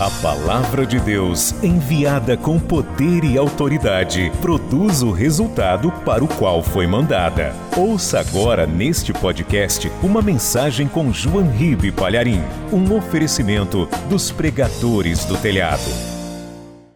A 0.00 0.08
palavra 0.22 0.86
de 0.86 1.00
Deus, 1.00 1.50
enviada 1.60 2.36
com 2.36 2.56
poder 2.60 3.24
e 3.24 3.36
autoridade, 3.36 4.30
produz 4.40 5.02
o 5.02 5.10
resultado 5.10 5.90
para 6.04 6.22
o 6.22 6.28
qual 6.28 6.62
foi 6.62 6.86
mandada. 6.86 7.52
Ouça 7.76 8.20
agora 8.20 8.64
neste 8.64 9.12
podcast 9.12 9.88
uma 10.00 10.22
mensagem 10.22 10.86
com 10.86 11.12
João 11.12 11.50
Ribe 11.50 11.90
Palharim, 11.90 12.38
um 12.72 12.96
oferecimento 12.96 13.86
dos 14.08 14.30
pregadores 14.30 15.24
do 15.24 15.36
telhado. 15.36 15.90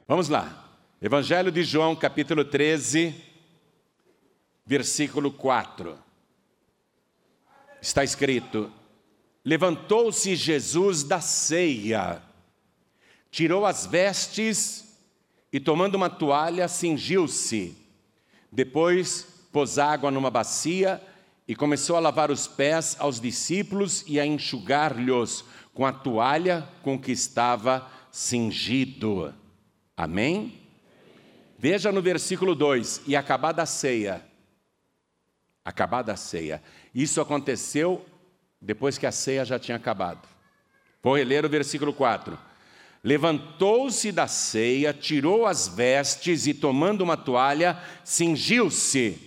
Vamos 0.06 0.28
lá. 0.28 0.72
Evangelho 1.02 1.50
de 1.50 1.64
João, 1.64 1.96
capítulo 1.96 2.44
13, 2.44 3.16
versículo 4.64 5.32
4. 5.32 5.98
Está 7.80 8.04
escrito: 8.04 8.70
Levantou-se 9.44 10.36
Jesus 10.36 11.02
da 11.02 11.20
ceia 11.20 12.22
tirou 13.32 13.64
as 13.64 13.86
vestes 13.86 14.84
e, 15.50 15.58
tomando 15.58 15.96
uma 15.96 16.10
toalha, 16.10 16.68
cingiu-se. 16.68 17.74
Depois 18.52 19.26
pôs 19.50 19.78
água 19.78 20.10
numa 20.10 20.30
bacia 20.30 21.02
e 21.48 21.56
começou 21.56 21.96
a 21.96 22.00
lavar 22.00 22.30
os 22.30 22.46
pés 22.46 22.94
aos 22.98 23.18
discípulos 23.18 24.04
e 24.06 24.20
a 24.20 24.26
enxugar-lhes 24.26 25.44
com 25.72 25.86
a 25.86 25.92
toalha 25.92 26.68
com 26.82 26.98
que 26.98 27.10
estava 27.10 27.90
cingido. 28.10 29.34
Amém? 29.96 30.60
Veja 31.58 31.90
no 31.90 32.02
versículo 32.02 32.54
2: 32.54 33.02
E 33.06 33.16
acabada 33.16 33.62
a 33.62 33.66
ceia, 33.66 34.22
acabada 35.64 36.12
a 36.12 36.16
ceia. 36.16 36.62
Isso 36.94 37.20
aconteceu 37.20 38.04
depois 38.60 38.98
que 38.98 39.06
a 39.06 39.12
ceia 39.12 39.44
já 39.44 39.58
tinha 39.58 39.76
acabado. 39.76 40.28
Vou 41.02 41.16
reler 41.16 41.46
o 41.46 41.48
versículo 41.48 41.94
4. 41.94 42.51
Levantou-se 43.04 44.12
da 44.12 44.28
ceia, 44.28 44.94
tirou 44.94 45.44
as 45.44 45.66
vestes 45.66 46.46
e, 46.46 46.54
tomando 46.54 47.02
uma 47.02 47.16
toalha, 47.16 47.76
cingiu-se. 48.04 49.18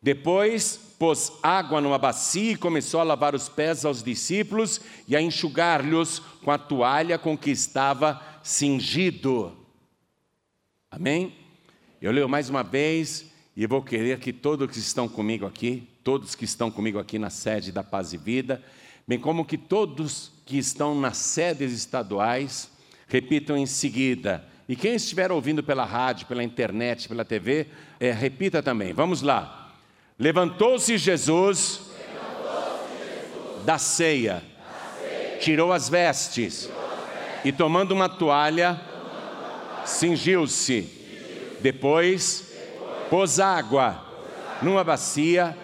Depois 0.00 0.80
pôs 0.98 1.32
água 1.42 1.80
numa 1.80 1.98
bacia 1.98 2.52
e 2.52 2.56
começou 2.56 3.00
a 3.00 3.04
lavar 3.04 3.34
os 3.34 3.48
pés 3.48 3.84
aos 3.84 4.02
discípulos 4.02 4.80
e 5.06 5.14
a 5.14 5.20
enxugar-lhes 5.20 6.18
com 6.42 6.50
a 6.50 6.56
toalha 6.56 7.18
com 7.18 7.36
que 7.36 7.50
estava 7.50 8.22
cingido. 8.42 9.54
Amém? 10.90 11.34
Eu 12.00 12.12
leio 12.12 12.28
mais 12.28 12.48
uma 12.48 12.62
vez 12.62 13.26
e 13.56 13.66
vou 13.66 13.82
querer 13.82 14.18
que 14.18 14.32
todos 14.32 14.70
que 14.70 14.78
estão 14.78 15.08
comigo 15.08 15.44
aqui, 15.44 15.88
todos 16.02 16.34
que 16.34 16.44
estão 16.44 16.70
comigo 16.70 16.98
aqui 16.98 17.18
na 17.18 17.30
sede 17.30 17.70
da 17.72 17.82
Paz 17.82 18.12
e 18.12 18.16
Vida, 18.16 18.62
bem 19.06 19.18
como 19.18 19.44
que 19.44 19.58
todos 19.58 20.32
que 20.46 20.56
estão 20.56 20.98
nas 20.98 21.16
sedes 21.16 21.72
estaduais, 21.72 22.70
repitam 23.08 23.56
em 23.56 23.66
seguida. 23.66 24.44
E 24.68 24.74
quem 24.74 24.94
estiver 24.94 25.30
ouvindo 25.30 25.62
pela 25.62 25.84
rádio, 25.84 26.26
pela 26.26 26.42
internet, 26.42 27.08
pela 27.08 27.24
TV, 27.24 27.66
é, 28.00 28.10
repita 28.10 28.62
também. 28.62 28.92
Vamos 28.92 29.20
lá. 29.20 29.72
Levantou-se 30.18 30.96
Jesus, 30.96 31.80
Levantou 31.98 32.88
Jesus 32.98 33.64
da, 33.66 33.78
ceia, 33.78 34.34
da 34.34 34.38
ceia, 34.38 35.38
tirou 35.40 35.72
as 35.72 35.88
vestes, 35.88 36.60
tirou 36.60 36.72
as 36.72 36.90
vestes 36.90 37.44
e 37.44 37.52
tomando 37.52 37.92
uma 37.92 38.08
toalha, 38.08 38.80
cingiu-se. 39.84 40.88
Depois, 41.60 42.44
Depois, 42.48 43.08
pôs 43.10 43.40
água 43.40 44.02
numa 44.62 44.82
bacia 44.82 45.56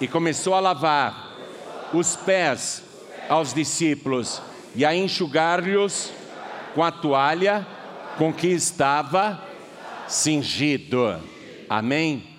e 0.00 0.06
começou 0.06 0.54
a 0.54 0.60
lavar 0.60 1.36
os 1.92 2.16
pés 2.16 2.82
aos 3.28 3.54
discípulos 3.54 4.42
e 4.74 4.84
a 4.84 4.94
enxugar-lhes 4.94 6.12
com 6.74 6.82
a 6.82 6.90
toalha 6.90 7.66
com 8.16 8.32
que 8.32 8.48
estava 8.48 9.42
cingido. 10.08 11.20
Amém? 11.68 12.38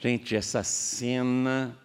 Gente, 0.00 0.36
essa 0.36 0.62
cena 0.62 1.76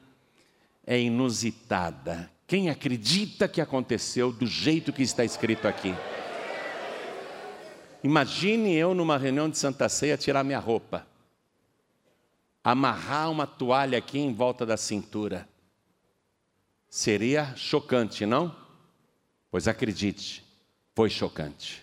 é 0.86 1.00
inusitada. 1.00 2.30
Quem 2.46 2.70
acredita 2.70 3.48
que 3.48 3.62
aconteceu 3.62 4.32
do 4.32 4.48
jeito 4.48 4.92
que 4.92 5.04
está 5.04 5.24
escrito 5.24 5.68
aqui? 5.68 5.94
Imagine 8.04 8.74
eu 8.74 8.96
numa 8.96 9.18
reunião 9.18 9.50
de 9.50 9.58
Santa 9.58 9.88
Ceia 9.90 10.18
tirar 10.18 10.44
minha 10.44 10.60
roupa, 10.60 11.06
amarrar 12.64 13.30
uma 13.30 13.46
toalha 13.46 13.98
aqui 13.98 14.18
em 14.18 14.34
volta 14.34 14.66
da 14.66 14.78
cintura. 14.78 15.48
Seria 16.90 17.54
chocante, 17.56 18.26
não? 18.26 18.56
Pois 19.52 19.68
acredite, 19.68 20.44
foi 21.00 21.10
chocante. 21.10 21.82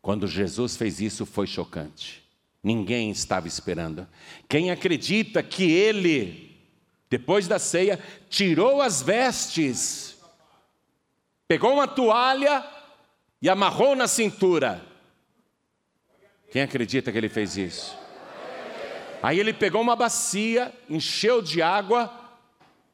Quando 0.00 0.26
Jesus 0.26 0.74
fez 0.74 1.02
isso, 1.02 1.26
foi 1.26 1.46
chocante. 1.46 2.26
Ninguém 2.62 3.10
estava 3.10 3.46
esperando. 3.46 4.08
Quem 4.48 4.70
acredita 4.70 5.42
que 5.42 5.70
ele, 5.70 6.58
depois 7.10 7.46
da 7.46 7.58
ceia, 7.58 8.02
tirou 8.30 8.80
as 8.80 9.02
vestes, 9.02 10.16
pegou 11.46 11.74
uma 11.74 11.86
toalha 11.86 12.66
e 13.42 13.50
amarrou 13.50 13.94
na 13.94 14.08
cintura. 14.08 14.82
Quem 16.50 16.62
acredita 16.62 17.12
que 17.12 17.18
ele 17.18 17.28
fez 17.28 17.58
isso? 17.58 17.98
Aí 19.22 19.38
ele 19.38 19.52
pegou 19.52 19.82
uma 19.82 19.94
bacia, 19.94 20.72
encheu 20.88 21.42
de 21.42 21.60
água 21.60 22.10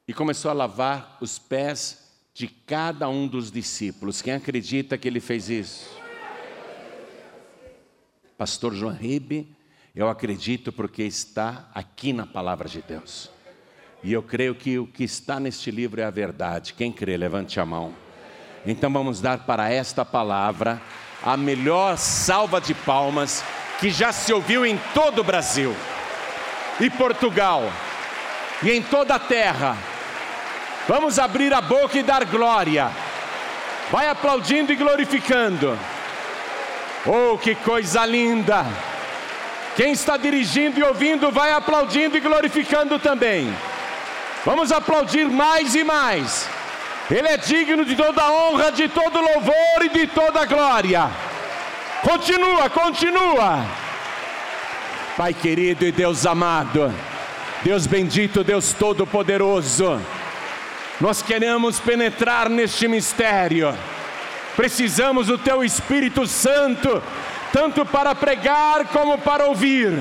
e 0.08 0.12
começou 0.12 0.50
a 0.50 0.54
lavar 0.54 1.16
os 1.20 1.38
pés 1.38 2.01
de 2.34 2.48
cada 2.48 3.08
um 3.08 3.26
dos 3.26 3.50
discípulos. 3.50 4.22
Quem 4.22 4.34
acredita 4.34 4.96
que 4.96 5.06
ele 5.06 5.20
fez 5.20 5.48
isso? 5.48 5.90
Pastor 8.38 8.74
João 8.74 8.94
Ribe, 8.94 9.48
eu 9.94 10.08
acredito 10.08 10.72
porque 10.72 11.02
está 11.02 11.68
aqui 11.74 12.12
na 12.12 12.26
palavra 12.26 12.68
de 12.68 12.82
Deus. 12.82 13.30
E 14.02 14.12
eu 14.12 14.22
creio 14.22 14.54
que 14.54 14.78
o 14.78 14.86
que 14.86 15.04
está 15.04 15.38
neste 15.38 15.70
livro 15.70 16.00
é 16.00 16.04
a 16.04 16.10
verdade. 16.10 16.74
Quem 16.74 16.90
crê, 16.90 17.16
levante 17.16 17.60
a 17.60 17.66
mão. 17.66 17.94
Então 18.66 18.92
vamos 18.92 19.20
dar 19.20 19.46
para 19.46 19.70
esta 19.70 20.04
palavra 20.04 20.80
a 21.22 21.36
melhor 21.36 21.96
salva 21.98 22.60
de 22.60 22.74
palmas 22.74 23.44
que 23.78 23.90
já 23.90 24.12
se 24.12 24.32
ouviu 24.32 24.64
em 24.64 24.78
todo 24.94 25.20
o 25.20 25.24
Brasil, 25.24 25.74
e 26.80 26.88
Portugal, 26.88 27.62
e 28.62 28.70
em 28.70 28.80
toda 28.80 29.16
a 29.16 29.18
terra 29.18 29.76
Vamos 30.88 31.18
abrir 31.18 31.52
a 31.54 31.60
boca 31.60 31.98
e 31.98 32.02
dar 32.02 32.24
glória. 32.24 32.90
Vai 33.90 34.08
aplaudindo 34.08 34.72
e 34.72 34.76
glorificando. 34.76 35.78
Oh, 37.06 37.38
que 37.38 37.54
coisa 37.54 38.04
linda! 38.04 38.64
Quem 39.76 39.92
está 39.92 40.16
dirigindo 40.16 40.78
e 40.78 40.82
ouvindo, 40.82 41.30
vai 41.30 41.52
aplaudindo 41.52 42.16
e 42.16 42.20
glorificando 42.20 42.98
também. 42.98 43.54
Vamos 44.44 44.70
aplaudir 44.70 45.28
mais 45.28 45.74
e 45.74 45.82
mais. 45.82 46.48
Ele 47.10 47.28
é 47.28 47.36
digno 47.36 47.84
de 47.84 47.96
toda 47.96 48.30
honra, 48.30 48.70
de 48.70 48.88
todo 48.88 49.20
louvor 49.20 49.82
e 49.82 49.88
de 49.88 50.06
toda 50.08 50.44
glória. 50.44 51.10
Continua, 52.02 52.68
continua. 52.68 53.64
Pai 55.16 55.32
querido 55.32 55.84
e 55.84 55.92
Deus 55.92 56.26
amado, 56.26 56.92
Deus 57.62 57.86
bendito, 57.86 58.42
Deus 58.42 58.72
todo-poderoso. 58.72 60.00
Nós 61.02 61.20
queremos 61.20 61.80
penetrar 61.80 62.48
neste 62.48 62.86
mistério. 62.86 63.76
Precisamos 64.54 65.26
do 65.26 65.36
Teu 65.36 65.64
Espírito 65.64 66.28
Santo, 66.28 67.02
tanto 67.52 67.84
para 67.84 68.14
pregar 68.14 68.86
como 68.86 69.18
para 69.18 69.46
ouvir. 69.46 70.00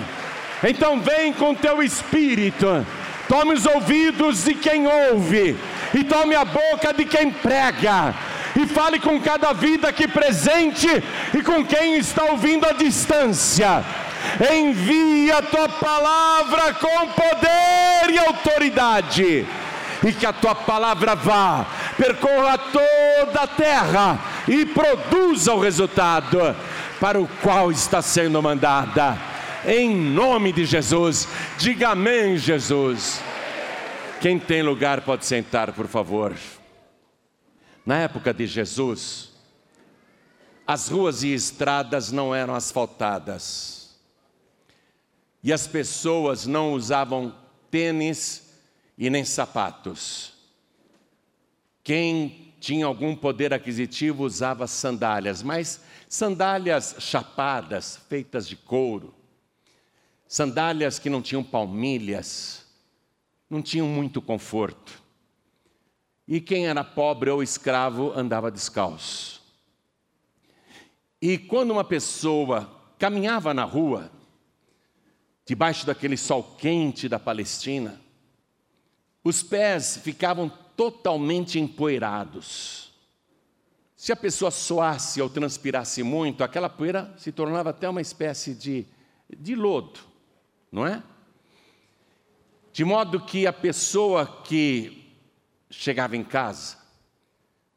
Então, 0.63 1.01
vem 1.01 1.33
com 1.33 1.55
Teu 1.55 1.81
Espírito, 1.81 2.85
tome 3.27 3.55
os 3.55 3.65
ouvidos 3.65 4.43
de 4.43 4.53
quem 4.53 4.85
ouve, 4.85 5.57
e 5.91 6.03
tome 6.03 6.35
a 6.35 6.45
boca 6.45 6.93
de 6.93 7.03
quem 7.05 7.31
prega, 7.31 8.13
e 8.55 8.67
fale 8.67 8.99
com 8.99 9.19
cada 9.19 9.53
vida 9.53 9.87
aqui 9.87 10.07
presente 10.07 10.87
e 11.33 11.41
com 11.41 11.65
quem 11.65 11.97
está 11.97 12.25
ouvindo 12.25 12.69
à 12.69 12.73
distância. 12.73 13.83
Envia 14.53 15.39
a 15.39 15.41
tua 15.41 15.67
palavra 15.67 16.75
com 16.75 17.07
poder 17.07 18.07
e 18.11 18.19
autoridade 18.19 19.47
e 20.03 20.11
que 20.11 20.25
a 20.25 20.33
tua 20.33 20.55
palavra 20.55 21.15
vá, 21.15 21.65
percorra 21.95 22.57
toda 22.57 23.41
a 23.41 23.47
terra 23.47 24.19
e 24.47 24.65
produza 24.65 25.53
o 25.53 25.59
resultado 25.59 26.39
para 26.99 27.19
o 27.19 27.27
qual 27.41 27.71
está 27.71 28.01
sendo 28.01 28.41
mandada. 28.41 29.17
Em 29.65 29.95
nome 29.95 30.51
de 30.51 30.65
Jesus, 30.65 31.27
diga 31.57 31.89
amém, 31.89 32.35
Jesus. 32.35 33.21
Quem 34.19 34.39
tem 34.39 34.63
lugar 34.63 35.01
pode 35.01 35.25
sentar, 35.25 35.71
por 35.71 35.87
favor. 35.87 36.35
Na 37.85 37.97
época 37.97 38.33
de 38.33 38.47
Jesus, 38.47 39.31
as 40.65 40.87
ruas 40.87 41.23
e 41.23 41.33
estradas 41.33 42.11
não 42.11 42.33
eram 42.33 42.55
asfaltadas, 42.55 43.97
e 45.43 45.51
as 45.51 45.67
pessoas 45.67 46.45
não 46.45 46.73
usavam 46.73 47.35
tênis 47.69 48.50
e 48.97 49.09
nem 49.09 49.25
sapatos. 49.25 50.33
Quem 51.83 52.53
tinha 52.59 52.85
algum 52.85 53.15
poder 53.15 53.53
aquisitivo 53.53 54.23
usava 54.23 54.67
sandálias, 54.67 55.41
mas 55.41 55.81
sandálias 56.07 56.95
chapadas, 56.99 57.97
feitas 58.07 58.47
de 58.47 58.55
couro, 58.55 59.13
sandálias 60.27 60.99
que 60.99 61.09
não 61.09 61.21
tinham 61.21 61.43
palmilhas, 61.43 62.65
não 63.49 63.61
tinham 63.61 63.87
muito 63.87 64.21
conforto. 64.21 65.01
E 66.27 66.39
quem 66.39 66.67
era 66.67 66.83
pobre 66.83 67.29
ou 67.29 67.41
escravo 67.41 68.13
andava 68.15 68.51
descalço. 68.51 69.41
E 71.21 71.37
quando 71.37 71.71
uma 71.71 71.83
pessoa 71.83 72.71
caminhava 72.97 73.53
na 73.53 73.63
rua, 73.63 74.11
debaixo 75.45 75.85
daquele 75.85 76.15
sol 76.15 76.55
quente 76.57 77.09
da 77.09 77.19
Palestina, 77.19 77.99
os 79.23 79.43
pés 79.43 79.97
ficavam 79.97 80.49
totalmente 80.75 81.59
empoeirados. 81.59 82.91
Se 83.95 84.11
a 84.11 84.15
pessoa 84.15 84.49
suasse 84.49 85.21
ou 85.21 85.29
transpirasse 85.29 86.01
muito, 86.01 86.43
aquela 86.43 86.67
poeira 86.67 87.13
se 87.17 87.31
tornava 87.31 87.69
até 87.69 87.87
uma 87.87 88.01
espécie 88.01 88.55
de, 88.55 88.87
de 89.37 89.53
lodo, 89.53 89.99
não 90.71 90.87
é? 90.87 91.03
De 92.73 92.83
modo 92.83 93.19
que 93.19 93.45
a 93.45 93.53
pessoa 93.53 94.25
que 94.25 95.13
chegava 95.69 96.17
em 96.17 96.23
casa 96.23 96.77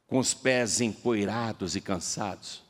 com 0.07 0.19
os 0.19 0.33
pés 0.33 0.81
empoeirados 0.81 1.77
e 1.77 1.81
cansados, 1.81 2.63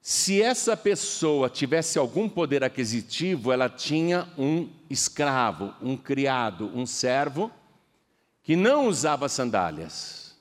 se 0.00 0.40
essa 0.40 0.76
pessoa 0.76 1.50
tivesse 1.50 1.98
algum 1.98 2.28
poder 2.28 2.62
aquisitivo, 2.64 3.52
ela 3.52 3.68
tinha 3.68 4.28
um 4.38 4.70
escravo, 4.88 5.74
um 5.82 5.96
criado, 5.96 6.70
um 6.74 6.86
servo 6.86 7.50
que 8.46 8.54
não 8.54 8.86
usava 8.86 9.28
sandálias. 9.28 10.36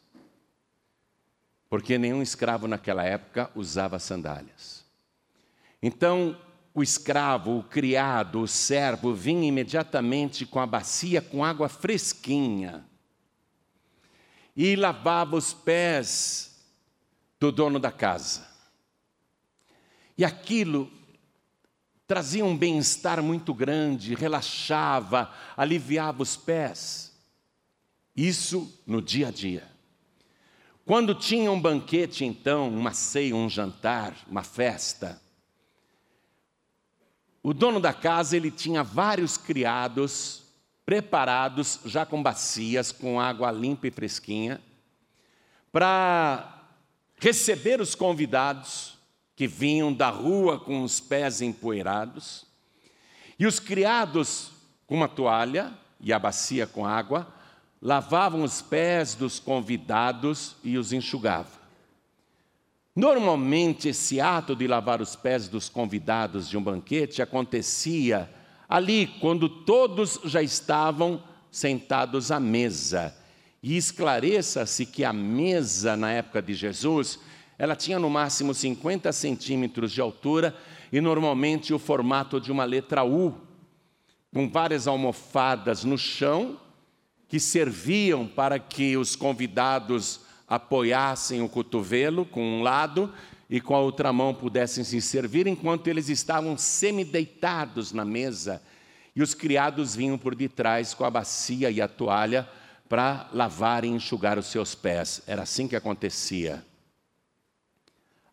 Porque 1.67 1.97
nenhum 1.97 2.21
escravo 2.21 2.67
naquela 2.67 3.03
época 3.03 3.49
usava 3.55 3.97
sandálias. 3.97 4.85
Então, 5.81 6.39
o 6.71 6.83
escravo, 6.83 7.57
o 7.57 7.63
criado, 7.63 8.41
o 8.41 8.47
servo 8.47 9.11
vinha 9.11 9.47
imediatamente 9.47 10.45
com 10.45 10.59
a 10.59 10.67
bacia 10.67 11.19
com 11.19 11.43
água 11.43 11.67
fresquinha 11.67 12.85
e 14.55 14.75
lavava 14.75 15.35
os 15.35 15.51
pés 15.51 16.63
do 17.39 17.51
dono 17.51 17.79
da 17.79 17.91
casa. 17.91 18.47
E 20.15 20.23
aquilo 20.23 20.91
trazia 22.05 22.45
um 22.45 22.55
bem-estar 22.55 23.23
muito 23.23 23.51
grande, 23.51 24.13
relaxava, 24.13 25.33
aliviava 25.57 26.21
os 26.21 26.37
pés. 26.37 27.14
Isso 28.15 28.81
no 28.87 29.01
dia 29.01 29.27
a 29.27 29.31
dia. 29.31 29.67
Quando 30.85 31.15
tinha 31.15 31.51
um 31.51 31.59
banquete, 31.59 32.23
então, 32.23 32.69
uma 32.69 32.93
ceia, 32.93 33.35
um 33.35 33.49
jantar, 33.49 34.15
uma 34.27 34.43
festa, 34.43 35.19
o 37.41 37.53
dono 37.53 37.79
da 37.79 37.93
casa 37.93 38.35
ele 38.37 38.49
tinha 38.49 38.83
vários 38.83 39.37
criados 39.37 40.43
preparados 40.85 41.79
já 41.85 42.05
com 42.05 42.21
bacias 42.21 42.91
com 42.91 43.19
água 43.19 43.51
limpa 43.51 43.87
e 43.87 43.91
fresquinha 43.91 44.61
para 45.71 46.63
receber 47.19 47.81
os 47.81 47.93
convidados 47.95 48.97
que 49.35 49.47
vinham 49.47 49.93
da 49.93 50.09
rua 50.09 50.59
com 50.59 50.83
os 50.83 50.99
pés 50.99 51.41
empoeirados 51.41 52.45
e 53.37 53.45
os 53.45 53.59
criados 53.59 54.51
com 54.87 54.95
uma 54.95 55.07
toalha 55.07 55.71
e 55.99 56.13
a 56.13 56.17
bacia 56.17 56.65
com 56.65 56.85
água 56.85 57.31
lavavam 57.85 58.41
os 58.41 58.63
pés 58.63 59.13
dos 59.13 59.39
convidados 59.39 60.55
e 60.63 60.75
os 60.75 60.91
enxugavam. 60.91 61.53
Normalmente, 62.95 63.89
esse 63.89 64.19
ato 64.19 64.55
de 64.55 64.65
lavar 64.65 65.03
os 65.03 65.15
pés 65.15 65.47
dos 65.47 65.69
convidados 65.69 66.49
de 66.49 66.57
um 66.57 66.63
banquete 66.63 67.21
acontecia 67.21 68.27
ali, 68.67 69.05
quando 69.21 69.47
todos 69.47 70.19
já 70.23 70.41
estavam 70.41 71.21
sentados 71.51 72.31
à 72.31 72.39
mesa. 72.39 73.15
E 73.61 73.77
esclareça-se 73.77 74.87
que 74.87 75.03
a 75.03 75.13
mesa, 75.13 75.95
na 75.95 76.11
época 76.11 76.41
de 76.41 76.55
Jesus, 76.55 77.19
ela 77.55 77.75
tinha 77.75 77.99
no 77.99 78.09
máximo 78.09 78.51
50 78.55 79.11
centímetros 79.11 79.91
de 79.91 80.01
altura 80.01 80.55
e 80.91 80.99
normalmente 80.99 81.71
o 81.71 81.77
formato 81.77 82.41
de 82.41 82.51
uma 82.51 82.65
letra 82.65 83.03
U, 83.03 83.35
com 84.33 84.49
várias 84.49 84.87
almofadas 84.87 85.83
no 85.83 85.99
chão 85.99 86.64
que 87.35 87.39
serviam 87.41 88.25
para 88.25 88.57
que 88.57 88.95
os 88.95 89.13
convidados 89.13 90.21
apoiassem 90.47 91.41
o 91.41 91.49
cotovelo 91.49 92.25
com 92.25 92.41
um 92.41 92.63
lado 92.63 93.13
e 93.49 93.59
com 93.59 93.75
a 93.75 93.79
outra 93.81 94.13
mão 94.13 94.33
pudessem 94.33 94.85
se 94.85 95.01
servir, 95.01 95.45
enquanto 95.45 95.89
eles 95.89 96.07
estavam 96.07 96.57
semideitados 96.57 97.91
na 97.91 98.05
mesa 98.05 98.63
e 99.13 99.21
os 99.21 99.33
criados 99.33 99.93
vinham 99.97 100.17
por 100.17 100.33
detrás 100.33 100.93
com 100.93 101.03
a 101.03 101.09
bacia 101.09 101.69
e 101.69 101.81
a 101.81 101.89
toalha 101.89 102.49
para 102.87 103.29
lavar 103.33 103.83
e 103.83 103.89
enxugar 103.89 104.39
os 104.39 104.45
seus 104.45 104.73
pés. 104.73 105.21
Era 105.27 105.41
assim 105.41 105.67
que 105.67 105.75
acontecia. 105.75 106.65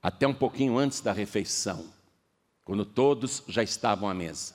Até 0.00 0.28
um 0.28 0.34
pouquinho 0.34 0.78
antes 0.78 1.00
da 1.00 1.12
refeição, 1.12 1.86
quando 2.64 2.84
todos 2.84 3.42
já 3.48 3.64
estavam 3.64 4.08
à 4.08 4.14
mesa. 4.14 4.54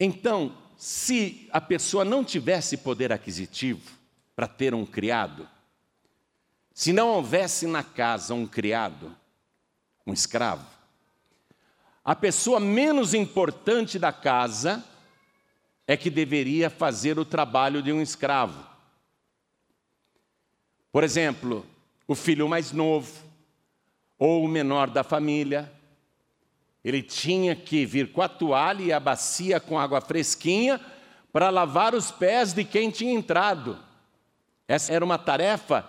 Então, 0.00 0.63
se 0.76 1.48
a 1.52 1.60
pessoa 1.60 2.04
não 2.04 2.24
tivesse 2.24 2.76
poder 2.76 3.12
aquisitivo 3.12 3.92
para 4.34 4.46
ter 4.46 4.74
um 4.74 4.84
criado, 4.84 5.48
se 6.72 6.92
não 6.92 7.08
houvesse 7.08 7.66
na 7.66 7.82
casa 7.82 8.34
um 8.34 8.46
criado, 8.46 9.14
um 10.06 10.12
escravo, 10.12 10.66
a 12.04 12.14
pessoa 12.14 12.60
menos 12.60 13.14
importante 13.14 13.98
da 13.98 14.12
casa 14.12 14.84
é 15.86 15.96
que 15.96 16.10
deveria 16.10 16.68
fazer 16.68 17.18
o 17.18 17.24
trabalho 17.24 17.82
de 17.82 17.92
um 17.92 18.02
escravo. 18.02 18.66
Por 20.92 21.02
exemplo, 21.02 21.66
o 22.06 22.14
filho 22.14 22.48
mais 22.48 22.72
novo 22.72 23.10
ou 24.18 24.44
o 24.44 24.48
menor 24.48 24.90
da 24.90 25.02
família, 25.02 25.72
ele 26.84 27.02
tinha 27.02 27.56
que 27.56 27.86
vir 27.86 28.12
com 28.12 28.20
a 28.20 28.28
toalha 28.28 28.82
e 28.82 28.92
a 28.92 29.00
bacia 29.00 29.58
com 29.58 29.78
água 29.78 30.00
fresquinha 30.00 30.78
para 31.32 31.48
lavar 31.48 31.94
os 31.94 32.10
pés 32.10 32.52
de 32.52 32.62
quem 32.62 32.90
tinha 32.90 33.14
entrado. 33.14 33.78
Essa 34.68 34.92
era 34.92 35.04
uma 35.04 35.18
tarefa 35.18 35.88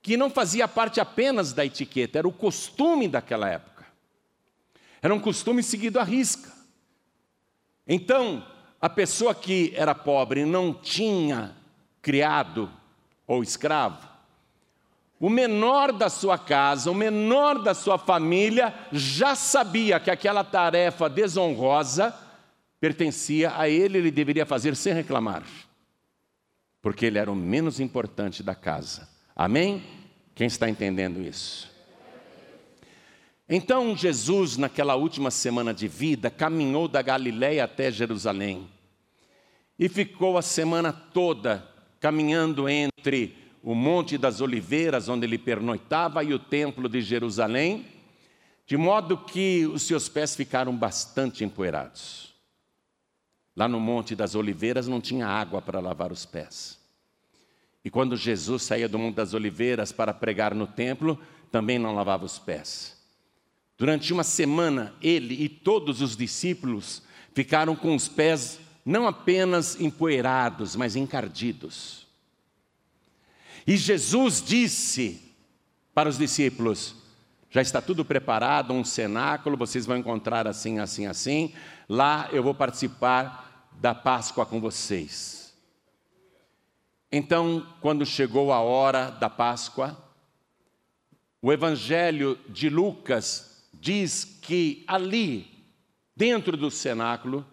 que 0.00 0.16
não 0.16 0.30
fazia 0.30 0.68
parte 0.68 1.00
apenas 1.00 1.52
da 1.52 1.64
etiqueta, 1.64 2.18
era 2.18 2.28
o 2.28 2.32
costume 2.32 3.08
daquela 3.08 3.48
época. 3.48 3.86
Era 5.00 5.14
um 5.14 5.20
costume 5.20 5.62
seguido 5.62 5.98
à 5.98 6.04
risca. 6.04 6.50
Então, 7.86 8.46
a 8.80 8.88
pessoa 8.88 9.34
que 9.34 9.72
era 9.76 9.94
pobre 9.94 10.44
não 10.44 10.72
tinha 10.72 11.56
criado 12.00 12.70
ou 13.26 13.42
escravo, 13.42 14.11
o 15.22 15.30
menor 15.30 15.92
da 15.92 16.10
sua 16.10 16.36
casa, 16.36 16.90
o 16.90 16.94
menor 16.96 17.62
da 17.62 17.74
sua 17.74 17.96
família, 17.96 18.74
já 18.90 19.36
sabia 19.36 20.00
que 20.00 20.10
aquela 20.10 20.42
tarefa 20.42 21.08
desonrosa 21.08 22.12
pertencia 22.80 23.56
a 23.56 23.68
ele, 23.68 23.98
ele 23.98 24.10
deveria 24.10 24.44
fazer 24.44 24.74
sem 24.74 24.92
reclamar, 24.92 25.44
porque 26.82 27.06
ele 27.06 27.18
era 27.18 27.30
o 27.30 27.36
menos 27.36 27.78
importante 27.78 28.42
da 28.42 28.56
casa. 28.56 29.08
Amém? 29.36 29.84
Quem 30.34 30.48
está 30.48 30.68
entendendo 30.68 31.22
isso? 31.22 31.70
Então 33.48 33.96
Jesus, 33.96 34.56
naquela 34.56 34.96
última 34.96 35.30
semana 35.30 35.72
de 35.72 35.86
vida, 35.86 36.30
caminhou 36.30 36.88
da 36.88 37.00
Galiléia 37.00 37.62
até 37.62 37.92
Jerusalém 37.92 38.68
e 39.78 39.88
ficou 39.88 40.36
a 40.36 40.42
semana 40.42 40.92
toda 40.92 41.64
caminhando 42.00 42.68
entre 42.68 43.41
o 43.62 43.74
Monte 43.74 44.18
das 44.18 44.40
Oliveiras, 44.40 45.08
onde 45.08 45.24
ele 45.24 45.38
pernoitava, 45.38 46.24
e 46.24 46.34
o 46.34 46.38
Templo 46.38 46.88
de 46.88 47.00
Jerusalém, 47.00 47.86
de 48.66 48.76
modo 48.76 49.16
que 49.16 49.66
os 49.66 49.82
seus 49.82 50.08
pés 50.08 50.34
ficaram 50.34 50.76
bastante 50.76 51.44
empoeirados. 51.44 52.34
Lá 53.54 53.68
no 53.68 53.78
Monte 53.78 54.16
das 54.16 54.34
Oliveiras 54.34 54.88
não 54.88 55.00
tinha 55.00 55.26
água 55.26 55.62
para 55.62 55.78
lavar 55.78 56.10
os 56.10 56.24
pés. 56.26 56.80
E 57.84 57.90
quando 57.90 58.16
Jesus 58.16 58.62
saía 58.62 58.88
do 58.88 58.98
Monte 58.98 59.16
das 59.16 59.34
Oliveiras 59.34 59.92
para 59.92 60.14
pregar 60.14 60.54
no 60.54 60.66
templo, 60.66 61.18
também 61.50 61.78
não 61.78 61.94
lavava 61.94 62.24
os 62.24 62.38
pés. 62.38 63.00
Durante 63.76 64.12
uma 64.12 64.24
semana, 64.24 64.94
ele 65.02 65.34
e 65.34 65.48
todos 65.48 66.00
os 66.00 66.16
discípulos 66.16 67.02
ficaram 67.34 67.76
com 67.76 67.94
os 67.94 68.08
pés 68.08 68.58
não 68.84 69.06
apenas 69.06 69.80
empoeirados, 69.80 70.74
mas 70.74 70.96
encardidos. 70.96 72.01
E 73.66 73.76
Jesus 73.76 74.42
disse 74.42 75.20
para 75.94 76.08
os 76.08 76.18
discípulos: 76.18 76.94
já 77.50 77.60
está 77.60 77.82
tudo 77.82 78.02
preparado, 78.04 78.72
um 78.72 78.82
cenáculo, 78.82 79.58
vocês 79.58 79.84
vão 79.84 79.98
encontrar 79.98 80.48
assim, 80.48 80.78
assim, 80.78 81.06
assim. 81.06 81.52
Lá 81.88 82.28
eu 82.32 82.42
vou 82.42 82.54
participar 82.54 83.70
da 83.78 83.94
Páscoa 83.94 84.46
com 84.46 84.58
vocês. 84.58 85.54
Então, 87.10 87.66
quando 87.82 88.06
chegou 88.06 88.54
a 88.54 88.60
hora 88.60 89.10
da 89.10 89.28
Páscoa, 89.28 89.94
o 91.42 91.52
Evangelho 91.52 92.38
de 92.48 92.70
Lucas 92.70 93.68
diz 93.74 94.24
que 94.24 94.82
ali, 94.86 95.46
dentro 96.16 96.56
do 96.56 96.70
cenáculo, 96.70 97.44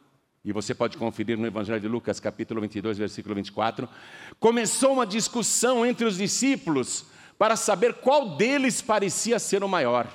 e 0.50 0.52
você 0.52 0.74
pode 0.74 0.98
conferir 0.98 1.38
no 1.38 1.46
Evangelho 1.46 1.80
de 1.80 1.88
Lucas, 1.88 2.20
capítulo 2.20 2.60
22, 2.60 2.98
versículo 2.98 3.36
24, 3.36 3.88
começou 4.40 4.94
uma 4.94 5.06
discussão 5.06 5.86
entre 5.86 6.06
os 6.06 6.18
discípulos 6.18 7.06
para 7.38 7.56
saber 7.56 7.94
qual 7.94 8.36
deles 8.36 8.82
parecia 8.82 9.38
ser 9.38 9.64
o 9.64 9.70
maior. 9.70 10.12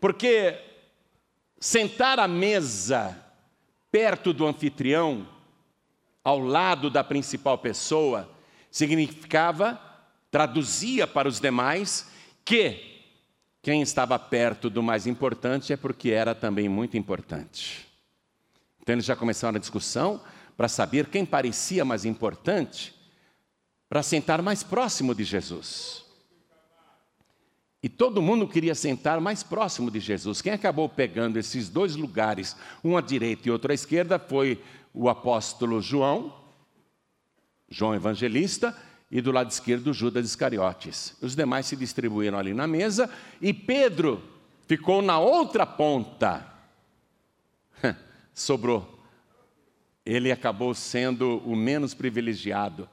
Porque 0.00 0.58
sentar 1.60 2.18
à 2.18 2.26
mesa 2.26 3.16
perto 3.92 4.32
do 4.32 4.44
anfitrião, 4.44 5.28
ao 6.24 6.40
lado 6.40 6.90
da 6.90 7.04
principal 7.04 7.58
pessoa, 7.58 8.28
significava, 8.72 9.80
traduzia 10.32 11.06
para 11.06 11.28
os 11.28 11.38
demais, 11.38 12.10
que 12.44 12.91
quem 13.62 13.80
estava 13.80 14.18
perto 14.18 14.68
do 14.68 14.82
mais 14.82 15.06
importante 15.06 15.72
é 15.72 15.76
porque 15.76 16.10
era 16.10 16.34
também 16.34 16.68
muito 16.68 16.96
importante. 16.96 17.86
Então 18.80 18.96
eles 18.96 19.04
já 19.04 19.14
começaram 19.14 19.56
a 19.56 19.60
discussão 19.60 20.20
para 20.56 20.68
saber 20.68 21.06
quem 21.06 21.24
parecia 21.24 21.84
mais 21.84 22.04
importante 22.04 22.92
para 23.88 24.02
sentar 24.02 24.42
mais 24.42 24.62
próximo 24.62 25.14
de 25.14 25.22
Jesus. 25.22 26.02
E 27.82 27.88
todo 27.88 28.22
mundo 28.22 28.48
queria 28.48 28.74
sentar 28.74 29.20
mais 29.20 29.42
próximo 29.42 29.90
de 29.90 30.00
Jesus. 30.00 30.40
Quem 30.40 30.52
acabou 30.52 30.88
pegando 30.88 31.36
esses 31.36 31.68
dois 31.68 31.94
lugares, 31.94 32.56
um 32.82 32.96
à 32.96 33.00
direita 33.00 33.46
e 33.46 33.50
outro 33.50 33.70
à 33.70 33.74
esquerda, 33.74 34.18
foi 34.18 34.62
o 34.94 35.08
apóstolo 35.08 35.80
João, 35.80 36.34
João 37.68 37.94
Evangelista, 37.94 38.76
e 39.12 39.20
do 39.20 39.30
lado 39.30 39.50
esquerdo 39.50 39.92
Judas 39.92 40.24
Iscariotes. 40.24 41.14
Os 41.20 41.36
demais 41.36 41.66
se 41.66 41.76
distribuíram 41.76 42.38
ali 42.38 42.54
na 42.54 42.66
mesa 42.66 43.10
e 43.42 43.52
Pedro 43.52 44.22
ficou 44.66 45.02
na 45.02 45.18
outra 45.18 45.66
ponta. 45.66 46.50
Sobrou. 48.32 48.98
Ele 50.04 50.32
acabou 50.32 50.74
sendo 50.74 51.42
o 51.44 51.54
menos 51.54 51.92
privilegiado. 51.92 52.88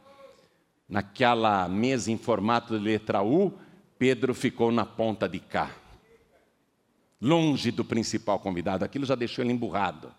Naquela 0.89 1.69
mesa 1.69 2.11
em 2.11 2.17
formato 2.17 2.77
de 2.77 2.83
letra 2.83 3.23
U, 3.23 3.53
Pedro 3.97 4.33
ficou 4.33 4.73
na 4.73 4.85
ponta 4.85 5.29
de 5.29 5.39
cá. 5.39 5.71
Longe 7.21 7.71
do 7.71 7.85
principal 7.85 8.39
convidado. 8.39 8.83
Aquilo 8.83 9.05
já 9.05 9.15
deixou 9.15 9.41
ele 9.41 9.53
emburrado. 9.53 10.11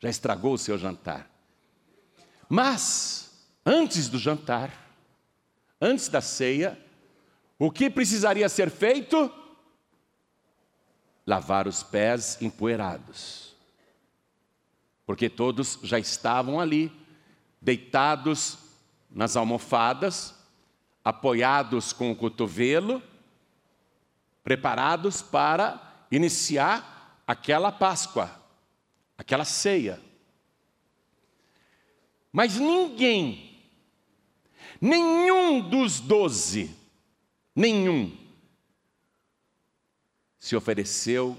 Já 0.00 0.08
estragou 0.08 0.54
o 0.54 0.58
seu 0.58 0.78
jantar. 0.78 1.30
Mas, 2.48 3.46
antes 3.66 4.08
do 4.08 4.18
jantar, 4.18 4.83
antes 5.80 6.08
da 6.08 6.20
ceia, 6.20 6.78
o 7.58 7.70
que 7.70 7.88
precisaria 7.88 8.48
ser 8.48 8.70
feito? 8.70 9.32
Lavar 11.26 11.66
os 11.66 11.82
pés 11.82 12.40
empoeirados. 12.40 13.54
Porque 15.06 15.28
todos 15.28 15.78
já 15.82 15.98
estavam 15.98 16.58
ali, 16.58 16.90
deitados 17.60 18.58
nas 19.10 19.36
almofadas, 19.36 20.34
apoiados 21.04 21.92
com 21.92 22.10
o 22.10 22.16
cotovelo, 22.16 23.02
preparados 24.42 25.22
para 25.22 26.06
iniciar 26.10 27.22
aquela 27.26 27.70
Páscoa, 27.70 28.30
aquela 29.16 29.44
ceia. 29.44 30.00
Mas 32.32 32.56
ninguém 32.56 33.53
Nenhum 34.84 35.62
dos 35.62 35.98
doze, 35.98 36.70
nenhum, 37.56 38.14
se 40.38 40.54
ofereceu 40.54 41.38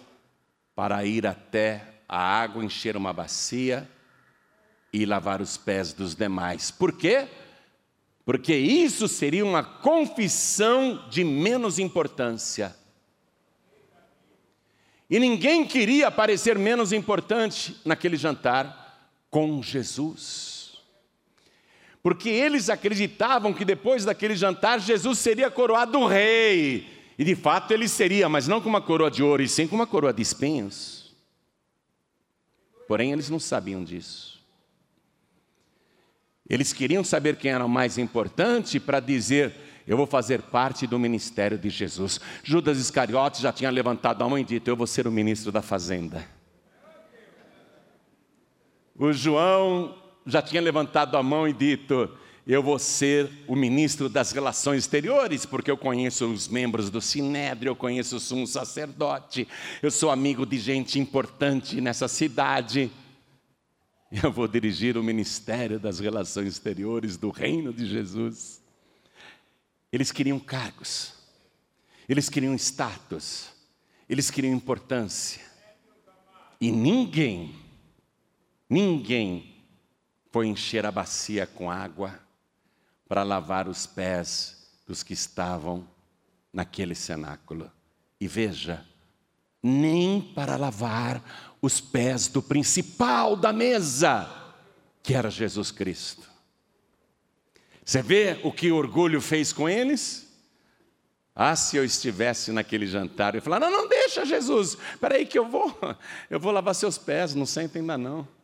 para 0.73 1.05
ir 1.05 1.27
até 1.27 2.01
a 2.09 2.17
água, 2.17 2.65
encher 2.65 2.97
uma 2.97 3.13
bacia 3.13 3.87
e 4.91 5.05
lavar 5.05 5.41
os 5.41 5.57
pés 5.57 5.93
dos 5.93 6.15
demais. 6.15 6.71
Por 6.71 6.93
quê? 6.93 7.27
Porque 8.25 8.55
isso 8.55 9.07
seria 9.07 9.45
uma 9.45 9.63
confissão 9.63 11.07
de 11.07 11.23
menos 11.23 11.77
importância. 11.77 12.75
E 15.07 15.19
ninguém 15.19 15.67
queria 15.67 16.09
parecer 16.09 16.57
menos 16.57 16.91
importante 16.91 17.79
naquele 17.85 18.17
jantar 18.17 19.13
com 19.29 19.61
Jesus 19.61 20.54
porque 22.05 22.29
eles 22.29 22.69
acreditavam 22.69 23.51
que 23.51 23.65
depois 23.65 24.05
daquele 24.05 24.35
jantar 24.35 24.79
Jesus 24.79 25.17
seria 25.17 25.50
coroado 25.50 26.05
rei. 26.05 26.88
E 27.17 27.24
de 27.24 27.33
fato 27.33 27.71
ele 27.71 27.88
seria, 27.88 28.29
mas 28.29 28.47
não 28.47 28.62
com 28.62 28.69
uma 28.69 28.79
coroa 28.79 29.09
de 29.09 29.24
ouro, 29.24 29.41
e 29.41 29.47
sim 29.47 29.65
com 29.65 29.75
uma 29.75 29.88
coroa 29.88 30.13
de 30.13 30.21
espinhos. 30.21 31.15
Porém, 32.88 33.12
eles 33.12 33.27
não 33.27 33.39
sabiam 33.39 33.83
disso. 33.83 34.39
Eles 36.47 36.71
queriam 36.71 37.03
saber 37.03 37.38
quem 37.38 37.50
era 37.50 37.65
o 37.65 37.67
mais 37.67 37.97
importante 37.97 38.79
para 38.79 39.00
dizer: 39.00 39.55
Eu 39.88 39.97
vou 39.97 40.05
fazer 40.05 40.43
parte 40.43 40.85
do 40.85 41.00
ministério 41.00 41.57
de 41.57 41.71
Jesus. 41.71 42.21
Judas 42.43 42.77
Iscariotes 42.77 43.41
já 43.41 43.51
tinha 43.51 43.71
levantado 43.71 44.24
a 44.24 44.29
mão 44.29 44.38
e 44.38 44.43
dito: 44.43 44.67
Eu 44.67 44.75
vou 44.75 44.85
ser 44.85 45.07
o 45.07 45.12
ministro 45.12 45.51
da 45.51 45.63
fazenda. 45.63 46.24
O 48.95 49.12
João 49.12 50.04
já 50.25 50.41
tinha 50.41 50.62
levantado 50.62 51.15
a 51.15 51.24
mão 51.24 51.48
e 51.48 51.53
dito: 51.53 52.10
Eu 52.48 52.63
vou 52.63 52.79
ser 52.79 53.29
o 53.48 53.55
ministro 53.55 54.10
das 54.10 54.32
relações 54.32 54.79
exteriores, 54.79 55.46
porque 55.46 55.70
eu 55.70 55.77
conheço 55.77 56.25
os 56.25 56.48
membros 56.48 56.89
do 56.89 57.00
Sinédrio, 57.00 57.72
eu 57.72 57.75
conheço 57.75 58.15
o 58.15 58.20
sumo 58.20 58.48
sacerdote, 58.48 59.48
eu 59.84 59.91
sou 59.91 60.10
amigo 60.10 60.46
de 60.46 60.58
gente 60.58 61.00
importante 61.00 61.79
nessa 61.79 62.08
cidade. 62.08 62.91
Eu 64.24 64.32
vou 64.32 64.48
dirigir 64.48 64.98
o 64.98 65.03
ministério 65.03 65.79
das 65.79 66.00
relações 66.00 66.48
exteriores 66.48 67.17
do 67.17 67.32
reino 67.32 67.74
de 67.74 67.86
Jesus. 67.86 68.62
Eles 69.91 70.12
queriam 70.12 70.39
cargos, 70.39 71.13
eles 72.08 72.29
queriam 72.29 72.53
status, 72.55 73.50
eles 74.08 74.32
queriam 74.32 74.53
importância. 74.53 75.41
E 76.62 76.72
ninguém, 76.72 77.53
ninguém 78.70 79.54
foi 80.36 80.48
encher 80.48 80.86
a 80.86 80.92
bacia 80.92 81.48
com 81.48 81.72
água 81.72 82.20
para 83.08 83.24
lavar 83.24 83.70
os 83.70 83.88
pés 83.88 84.68
dos 84.86 85.01
que 85.01 85.13
estavam 85.13 85.88
naquele 86.51 86.94
cenáculo. 86.94 87.72
E 88.20 88.27
veja, 88.27 88.86
nem 89.63 90.20
para 90.20 90.58
lavar 90.58 91.24
os 91.62 91.80
pés 91.80 92.27
do 92.27 92.42
principal 92.42 93.38
da 93.38 93.54
mesa, 93.54 94.30
que 95.01 95.13
era 95.13 95.32
Jesus 95.32 95.72
Cristo. 95.72 96.30
Você 97.86 98.01
vê 98.01 98.38
o 98.44 98.51
que 98.51 98.70
o 98.74 98.75
orgulho 98.75 99.22
fez 99.22 99.54
com 99.54 99.70
eles? 99.70 100.27
Ah, 101.34 101.56
se 101.56 101.77
eu 101.77 101.86
estivesse 101.86 102.51
naquele 102.51 102.88
jantar 102.88 103.36
e 103.36 103.39
falar: 103.39 103.62
não, 103.62 103.72
não 103.72 103.88
deixa, 103.88 104.25
Jesus, 104.25 104.77
espera 104.92 105.15
aí 105.15 105.25
que 105.25 105.39
eu 105.39 105.48
vou, 105.48 105.74
eu 106.30 106.42
vou 106.42 106.51
lavar 106.51 106.75
seus 106.75 106.98
pés, 106.98 107.34
não 107.34 107.46
senta 107.46 107.80
ainda 107.80 107.98
não 107.98 108.35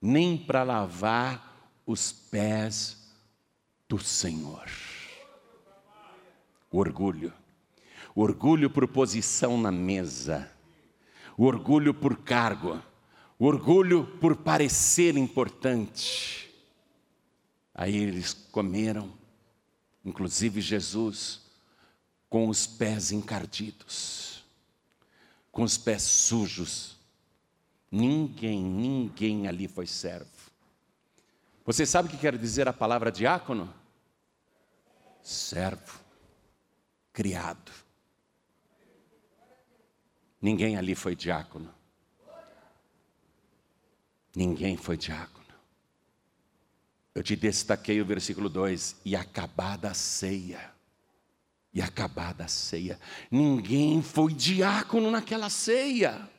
nem 0.00 0.36
para 0.36 0.62
lavar 0.62 1.70
os 1.86 2.12
pés 2.12 2.96
do 3.88 3.98
Senhor. 3.98 4.68
O 6.70 6.78
orgulho. 6.78 7.32
O 8.14 8.22
orgulho 8.22 8.70
por 8.70 8.88
posição 8.88 9.58
na 9.60 9.70
mesa. 9.70 10.50
O 11.36 11.44
orgulho 11.44 11.94
por 11.94 12.18
cargo. 12.18 12.82
O 13.38 13.46
orgulho 13.46 14.06
por 14.20 14.36
parecer 14.36 15.16
importante. 15.16 16.50
Aí 17.74 17.94
eles 17.94 18.32
comeram, 18.32 19.12
inclusive 20.04 20.60
Jesus, 20.60 21.42
com 22.28 22.48
os 22.48 22.66
pés 22.66 23.12
encardidos, 23.12 24.42
com 25.52 25.62
os 25.62 25.76
pés 25.76 26.02
sujos 26.02 26.95
Ninguém, 27.96 28.62
ninguém 28.62 29.48
ali 29.48 29.66
foi 29.66 29.86
servo. 29.86 30.28
Você 31.64 31.86
sabe 31.86 32.08
o 32.08 32.10
que 32.10 32.18
quer 32.18 32.36
dizer 32.36 32.68
a 32.68 32.72
palavra 32.72 33.10
diácono? 33.10 33.72
Servo, 35.22 35.98
criado. 37.10 37.72
Ninguém 40.42 40.76
ali 40.76 40.94
foi 40.94 41.16
diácono. 41.16 41.74
Ninguém 44.34 44.76
foi 44.76 44.98
diácono. 44.98 45.46
Eu 47.14 47.22
te 47.22 47.34
destaquei 47.34 47.98
o 48.02 48.04
versículo 48.04 48.50
2: 48.50 48.96
e 49.06 49.16
acabada 49.16 49.92
a 49.92 49.94
ceia. 49.94 50.70
E 51.72 51.80
acabada 51.80 52.44
a 52.44 52.48
ceia. 52.48 53.00
Ninguém 53.30 54.02
foi 54.02 54.34
diácono 54.34 55.10
naquela 55.10 55.48
ceia. 55.48 56.35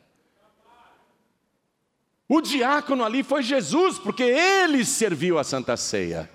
O 2.29 2.41
diácono 2.41 3.03
ali 3.03 3.23
foi 3.23 3.41
Jesus, 3.41 3.97
porque 3.97 4.23
ele 4.23 4.83
serviu 4.83 5.39
a 5.39 5.43
Santa 5.43 5.77
Ceia. 5.77 6.29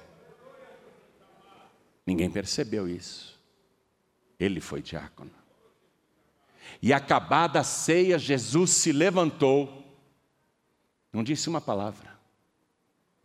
Ninguém 2.06 2.30
percebeu 2.30 2.88
isso. 2.88 3.38
Ele 4.38 4.60
foi 4.60 4.80
diácono. 4.80 5.30
E 6.80 6.92
acabada 6.92 7.60
a 7.60 7.64
ceia, 7.64 8.18
Jesus 8.18 8.70
se 8.70 8.90
levantou, 8.90 9.84
não 11.12 11.22
disse 11.22 11.48
uma 11.48 11.60
palavra. 11.60 12.18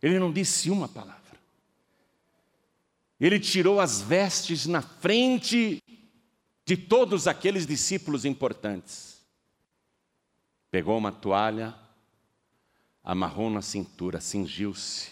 Ele 0.02 0.18
não 0.18 0.32
disse 0.32 0.70
uma 0.70 0.86
palavra. 0.86 1.18
Ele 3.18 3.40
tirou 3.40 3.80
as 3.80 4.00
vestes 4.00 4.66
na 4.66 4.80
frente 4.80 5.82
de 6.64 6.76
todos 6.76 7.26
aqueles 7.26 7.66
discípulos 7.66 8.24
importantes. 8.24 9.26
Pegou 10.70 10.96
uma 10.96 11.10
toalha, 11.10 11.74
amarrou 13.08 13.48
na 13.48 13.62
cintura, 13.62 14.20
cingiu-se, 14.20 15.10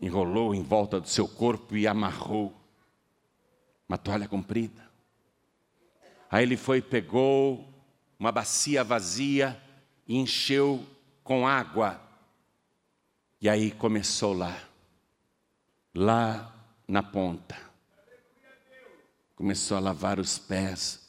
enrolou 0.00 0.52
em 0.52 0.60
volta 0.60 1.00
do 1.00 1.08
seu 1.08 1.28
corpo 1.28 1.76
e 1.76 1.86
amarrou 1.86 2.52
uma 3.88 3.96
toalha 3.96 4.26
comprida. 4.26 4.90
Aí 6.28 6.42
ele 6.42 6.56
foi, 6.56 6.82
pegou 6.82 7.72
uma 8.18 8.32
bacia 8.32 8.82
vazia 8.82 9.62
e 10.04 10.16
encheu 10.16 10.84
com 11.22 11.46
água. 11.46 12.02
E 13.40 13.48
aí 13.48 13.70
começou 13.70 14.32
lá, 14.32 14.68
lá 15.94 16.52
na 16.88 17.04
ponta. 17.04 17.56
Começou 19.36 19.76
a 19.76 19.80
lavar 19.80 20.18
os 20.18 20.38
pés 20.38 21.08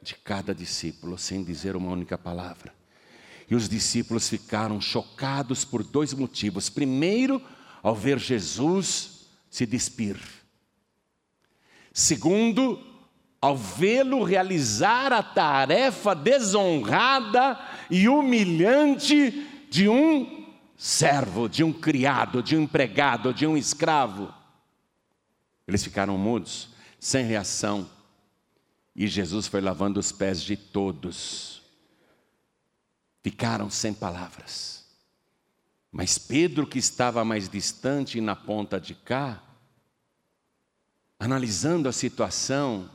de 0.00 0.14
cada 0.14 0.54
discípulo, 0.54 1.18
sem 1.18 1.44
dizer 1.44 1.76
uma 1.76 1.90
única 1.90 2.16
palavra. 2.16 2.83
E 3.50 3.54
os 3.54 3.68
discípulos 3.68 4.28
ficaram 4.28 4.80
chocados 4.80 5.64
por 5.64 5.82
dois 5.82 6.14
motivos. 6.14 6.68
Primeiro, 6.68 7.42
ao 7.82 7.94
ver 7.94 8.18
Jesus 8.18 9.26
se 9.50 9.66
despir. 9.66 10.18
Segundo, 11.92 12.82
ao 13.40 13.56
vê-lo 13.56 14.24
realizar 14.24 15.12
a 15.12 15.22
tarefa 15.22 16.14
desonrada 16.14 17.60
e 17.90 18.08
humilhante 18.08 19.66
de 19.70 19.88
um 19.88 20.46
servo, 20.76 21.48
de 21.48 21.62
um 21.62 21.72
criado, 21.72 22.42
de 22.42 22.56
um 22.56 22.62
empregado, 22.62 23.34
de 23.34 23.46
um 23.46 23.56
escravo. 23.56 24.32
Eles 25.68 25.84
ficaram 25.84 26.16
mudos, 26.16 26.70
sem 26.98 27.24
reação, 27.24 27.88
e 28.96 29.06
Jesus 29.06 29.46
foi 29.46 29.60
lavando 29.60 30.00
os 30.00 30.10
pés 30.10 30.42
de 30.42 30.56
todos 30.56 31.63
ficaram 33.24 33.70
sem 33.70 33.94
palavras. 33.94 34.84
Mas 35.90 36.18
Pedro, 36.18 36.66
que 36.66 36.78
estava 36.78 37.24
mais 37.24 37.48
distante 37.48 38.20
na 38.20 38.36
ponta 38.36 38.78
de 38.78 38.94
cá, 38.94 39.42
analisando 41.18 41.88
a 41.88 41.92
situação, 41.92 42.90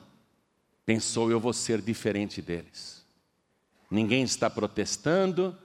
pensou: 0.86 1.32
eu 1.32 1.40
vou 1.40 1.52
ser 1.52 1.82
diferente 1.82 2.44
deles. 2.44 3.04
Ninguém 3.90 4.22
está 4.22 4.52
protestando, 4.52 5.58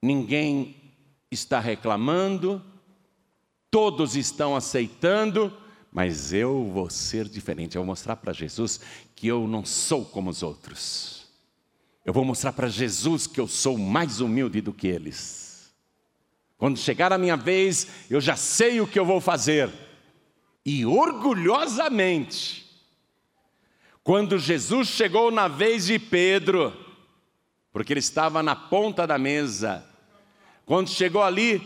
ninguém 0.00 0.76
está 1.28 1.58
reclamando, 1.58 2.64
todos 3.72 4.14
estão 4.14 4.54
aceitando, 4.54 5.52
mas 5.90 6.32
eu 6.32 6.70
vou 6.72 6.88
ser 6.88 7.28
diferente. 7.28 7.74
Eu 7.74 7.82
vou 7.82 7.86
mostrar 7.86 8.14
para 8.14 8.32
Jesus 8.32 8.80
que 9.16 9.26
eu 9.26 9.48
não 9.48 9.64
sou 9.64 10.04
como 10.04 10.30
os 10.30 10.44
outros. 10.44 11.17
Eu 12.08 12.12
vou 12.14 12.24
mostrar 12.24 12.54
para 12.54 12.68
Jesus 12.68 13.26
que 13.26 13.38
eu 13.38 13.46
sou 13.46 13.76
mais 13.76 14.22
humilde 14.22 14.62
do 14.62 14.72
que 14.72 14.86
eles. 14.86 15.70
Quando 16.56 16.78
chegar 16.78 17.12
a 17.12 17.18
minha 17.18 17.36
vez, 17.36 17.86
eu 18.08 18.18
já 18.18 18.34
sei 18.34 18.80
o 18.80 18.86
que 18.86 18.98
eu 18.98 19.04
vou 19.04 19.20
fazer. 19.20 19.70
E 20.64 20.86
orgulhosamente, 20.86 22.66
quando 24.02 24.38
Jesus 24.38 24.88
chegou 24.88 25.30
na 25.30 25.48
vez 25.48 25.84
de 25.84 25.98
Pedro, 25.98 26.74
porque 27.70 27.92
ele 27.92 28.00
estava 28.00 28.42
na 28.42 28.56
ponta 28.56 29.06
da 29.06 29.18
mesa, 29.18 29.84
quando 30.64 30.88
chegou 30.88 31.22
ali, 31.22 31.60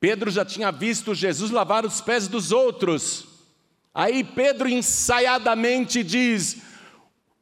Pedro 0.00 0.30
já 0.30 0.46
tinha 0.46 0.72
visto 0.72 1.14
Jesus 1.14 1.50
lavar 1.50 1.84
os 1.84 2.00
pés 2.00 2.26
dos 2.26 2.52
outros. 2.52 3.26
Aí 3.94 4.24
Pedro 4.24 4.66
ensaiadamente 4.66 6.02
diz: 6.02 6.71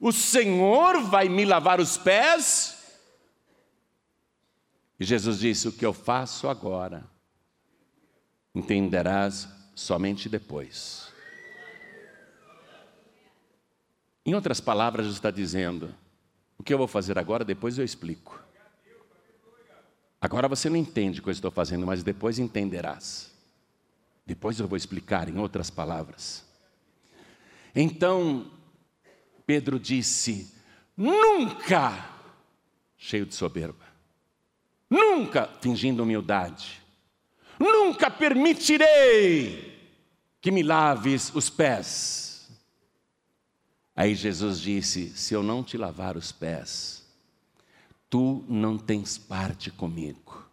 o 0.00 0.10
Senhor 0.10 1.02
vai 1.02 1.28
me 1.28 1.44
lavar 1.44 1.78
os 1.78 1.98
pés? 1.98 2.78
E 4.98 5.04
Jesus 5.04 5.38
disse: 5.38 5.68
O 5.68 5.72
que 5.72 5.84
eu 5.84 5.92
faço 5.92 6.48
agora, 6.48 7.04
entenderás 8.54 9.46
somente 9.74 10.28
depois. 10.28 11.10
Em 14.24 14.34
outras 14.34 14.60
palavras, 14.60 15.04
Jesus 15.04 15.18
está 15.18 15.30
dizendo: 15.30 15.94
O 16.58 16.62
que 16.62 16.72
eu 16.72 16.78
vou 16.78 16.88
fazer 16.88 17.18
agora, 17.18 17.44
depois 17.44 17.78
eu 17.78 17.84
explico. 17.84 18.42
Agora 20.20 20.48
você 20.48 20.68
não 20.68 20.76
entende 20.76 21.20
o 21.20 21.22
que 21.22 21.28
eu 21.28 21.32
estou 21.32 21.50
fazendo, 21.50 21.86
mas 21.86 22.02
depois 22.02 22.38
entenderás. 22.38 23.32
Depois 24.26 24.60
eu 24.60 24.68
vou 24.68 24.76
explicar 24.76 25.28
em 25.28 25.38
outras 25.38 25.70
palavras. 25.70 26.44
Então, 27.74 28.50
Pedro 29.50 29.80
disse: 29.80 30.54
Nunca, 30.96 32.08
cheio 32.96 33.26
de 33.26 33.34
soberba, 33.34 33.84
nunca, 34.88 35.50
fingindo 35.60 36.04
humildade, 36.04 36.80
nunca 37.58 38.08
permitirei 38.08 39.76
que 40.40 40.52
me 40.52 40.62
laves 40.62 41.34
os 41.34 41.50
pés. 41.50 42.48
Aí 43.96 44.14
Jesus 44.14 44.60
disse: 44.60 45.08
Se 45.16 45.34
eu 45.34 45.42
não 45.42 45.64
te 45.64 45.76
lavar 45.76 46.16
os 46.16 46.30
pés, 46.30 47.04
tu 48.08 48.44
não 48.48 48.78
tens 48.78 49.18
parte 49.18 49.68
comigo. 49.72 50.48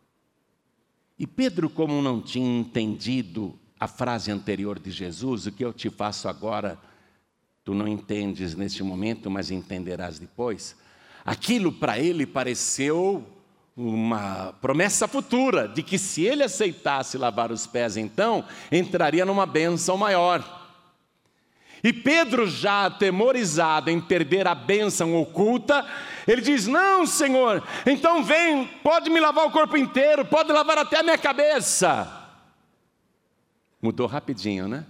E 1.19 1.27
Pedro, 1.27 1.69
como 1.69 2.01
não 2.01 2.19
tinha 2.19 2.62
entendido 2.62 3.53
a 3.79 3.88
frase 3.88 4.31
anterior 4.31 4.79
de 4.79 4.89
Jesus, 4.89 5.45
o 5.45 5.51
que 5.51 5.63
eu 5.63 5.71
te 5.71 5.88
faço 5.88 6.27
agora, 6.27 6.79
tu 7.67 7.73
não 7.73 7.86
entendes 7.86 8.56
neste 8.56 8.82
momento, 8.82 9.30
mas 9.30 9.51
entenderás 9.51 10.17
depois. 10.17 10.73
Aquilo 11.25 11.69
para 11.69 11.99
ele 11.99 12.25
pareceu 12.25 13.27
uma 13.75 14.53
promessa 14.62 15.06
futura 15.06 15.67
de 15.67 15.84
que 15.84 15.97
se 15.97 16.23
ele 16.23 16.43
aceitasse 16.43 17.17
lavar 17.17 17.51
os 17.51 17.67
pés, 17.67 17.97
então 17.97 18.45
entraria 18.71 19.25
numa 19.25 19.45
bênção 19.45 19.97
maior. 19.97 20.41
E 21.84 21.91
Pedro, 21.91 22.47
já 22.47 22.86
atemorizado 22.86 23.89
em 23.89 23.99
perder 23.99 24.47
a 24.47 24.56
bênção 24.56 25.13
oculta, 25.17 25.86
ele 26.25 26.39
diz: 26.39 26.67
Não, 26.67 27.06
Senhor, 27.06 27.62
então 27.86 28.23
vem, 28.23 28.65
pode 28.82 29.10
me 29.10 29.19
lavar 29.19 29.45
o 29.45 29.51
corpo 29.51 29.75
inteiro, 29.75 30.23
pode 30.23 30.53
lavar 30.53 30.77
até 30.77 30.99
a 30.99 31.03
minha 31.03 31.17
cabeça. 31.17 32.30
Mudou 33.82 34.08
rapidinho, 34.08 34.69
né? 34.69 34.86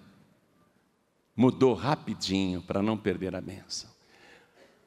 Mudou 1.38 1.76
rapidinho 1.76 2.64
para 2.64 2.82
não 2.82 2.98
perder 2.98 3.36
a 3.36 3.42
bênção. 3.42 3.88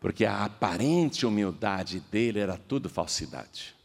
Porque 0.00 0.24
a 0.24 0.44
aparente 0.44 1.24
humildade 1.24 2.00
dele 2.00 2.40
era 2.40 2.56
tudo 2.56 2.88
falsidade. 2.88 3.76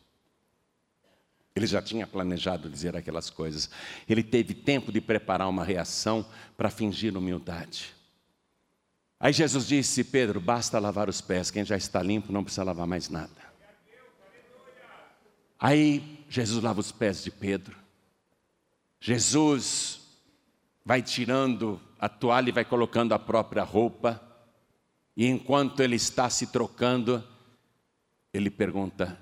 Ele 1.56 1.68
já 1.68 1.82
tinha 1.82 2.08
planejado 2.08 2.70
dizer 2.70 2.96
aquelas 2.96 3.30
coisas. 3.30 3.70
Ele 4.10 4.24
teve 4.24 4.54
tempo 4.54 4.92
de 4.92 5.00
preparar 5.00 5.48
uma 5.48 5.64
reação 5.64 6.26
para 6.58 6.70
fingir 6.70 7.16
humildade. 7.16 7.94
Aí 9.20 9.32
Jesus 9.32 9.68
disse: 9.68 10.04
Pedro, 10.04 10.42
basta 10.42 10.80
lavar 10.80 11.08
os 11.08 11.22
pés, 11.22 11.52
quem 11.52 11.64
já 11.64 11.78
está 11.78 12.02
limpo 12.02 12.34
não 12.34 12.44
precisa 12.44 12.64
lavar 12.64 12.88
mais 12.88 13.10
nada. 13.10 13.46
Aí 15.58 16.26
Jesus 16.28 16.62
lava 16.62 16.82
os 16.82 16.92
pés 16.92 17.24
de 17.24 17.32
Pedro. 17.32 17.78
Jesus 19.00 20.05
vai 20.86 21.02
tirando 21.02 21.82
a 22.00 22.08
toalha 22.08 22.50
e 22.50 22.54
vai 22.54 22.64
colocando 22.64 23.14
a 23.14 23.20
própria 23.20 23.64
roupa. 23.64 24.22
E 25.18 25.26
enquanto 25.26 25.82
ele 25.82 25.96
está 25.96 26.30
se 26.30 26.48
trocando, 26.48 27.24
ele 28.32 28.52
pergunta: 28.52 29.20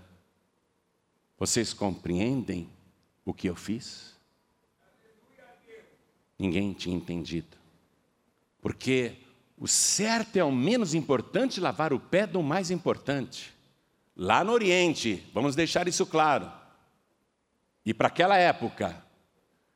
Vocês 1.40 1.74
compreendem 1.74 2.70
o 3.24 3.34
que 3.34 3.48
eu 3.48 3.56
fiz? 3.56 4.14
Ninguém 6.38 6.74
tinha 6.74 6.96
entendido. 6.96 7.56
Porque 8.62 9.18
o 9.58 9.68
certo 9.68 10.36
é 10.36 10.44
o 10.44 10.52
menos 10.52 10.94
importante 10.94 11.62
lavar 11.62 11.94
o 11.94 12.00
pé 12.00 12.28
do 12.28 12.44
mais 12.44 12.70
importante. 12.72 13.54
Lá 14.16 14.44
no 14.44 14.52
Oriente, 14.52 15.26
vamos 15.34 15.56
deixar 15.56 15.88
isso 15.88 16.06
claro. 16.06 16.52
E 17.86 17.94
para 17.94 18.08
aquela 18.08 18.38
época, 18.38 19.03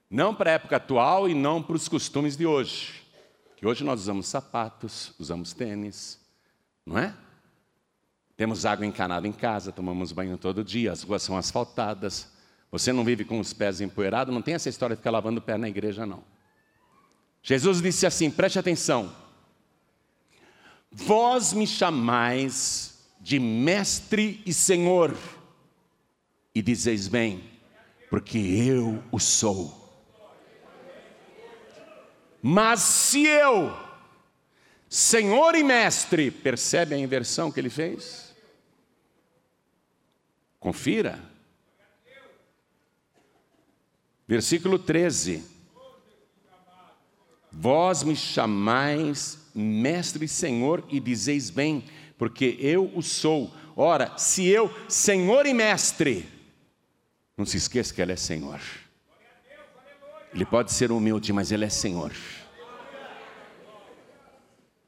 não 0.10 0.34
para 0.34 0.52
a 0.52 0.54
época 0.54 0.78
atual 0.78 1.28
e 1.28 1.34
não 1.34 1.62
para 1.62 1.76
os 1.76 1.88
costumes 1.88 2.38
de 2.38 2.46
hoje. 2.46 3.04
Que 3.56 3.66
hoje 3.66 3.84
nós 3.84 4.02
usamos 4.02 4.28
sapatos, 4.28 5.14
usamos 5.20 5.54
tênis, 5.54 6.20
não 6.86 6.98
é? 6.98 7.14
Temos 8.36 8.66
água 8.66 8.86
encanada 8.86 9.28
em 9.28 9.32
casa, 9.32 9.72
tomamos 9.72 10.12
banho 10.12 10.38
todo 10.38 10.64
dia, 10.64 10.92
as 10.92 11.02
ruas 11.02 11.24
são 11.24 11.36
asfaltadas. 11.36 12.32
Você 12.72 12.94
não 12.94 13.04
vive 13.04 13.26
com 13.26 13.40
os 13.40 13.52
pés 13.54 13.82
empoeirados, 13.82 14.34
não 14.34 14.42
tem 14.42 14.54
essa 14.54 14.70
história 14.70 14.96
de 14.96 15.00
ficar 15.00 15.12
lavando 15.12 15.40
o 15.40 15.42
pé 15.42 15.58
na 15.58 15.68
igreja, 15.68 16.06
não. 16.06 16.24
Jesus 17.42 17.82
disse 17.82 18.06
assim: 18.06 18.30
preste 18.30 18.60
atenção. 18.60 19.12
Vós 20.92 21.52
me 21.52 21.66
chamais 21.66 23.00
de 23.20 23.40
mestre 23.40 24.42
e 24.46 24.54
senhor, 24.54 25.18
e 26.54 26.62
dizeis 26.62 27.08
bem, 27.08 27.44
porque 28.10 28.38
eu 28.38 29.04
o 29.12 29.20
sou. 29.20 29.77
Mas 32.42 32.82
se 32.82 33.26
eu, 33.26 33.76
senhor 34.90 35.56
e 35.56 35.64
mestre, 35.64 36.32
percebe 36.32 36.96
a 36.96 36.98
inversão 36.98 37.52
que 37.52 37.60
ele 37.60 37.70
fez? 37.70 38.36
Confira. 40.60 41.20
Versículo 44.28 44.78
13. 44.78 45.44
Vós 47.52 48.04
me 48.04 48.16
chamais 48.16 49.40
mestre 49.56 50.26
e 50.26 50.28
senhor 50.28 50.84
e 50.90 51.00
dizeis 51.00 51.50
bem, 51.50 51.84
porque 52.18 52.58
eu 52.60 52.92
o 52.94 53.02
sou. 53.02 53.52
Ora, 53.76 54.18
se 54.18 54.46
eu, 54.46 54.74
senhor 54.88 55.46
e 55.46 55.54
mestre, 55.54 56.28
não 57.36 57.46
se 57.46 57.58
esqueça 57.58 57.94
que 57.94 58.02
ele 58.02 58.12
é 58.12 58.16
senhor. 58.16 58.60
Ele 60.34 60.46
pode 60.46 60.72
ser 60.72 60.92
humilde, 60.92 61.32
mas 61.34 61.52
ele 61.52 61.66
é 61.66 61.70
senhor. 61.70 62.12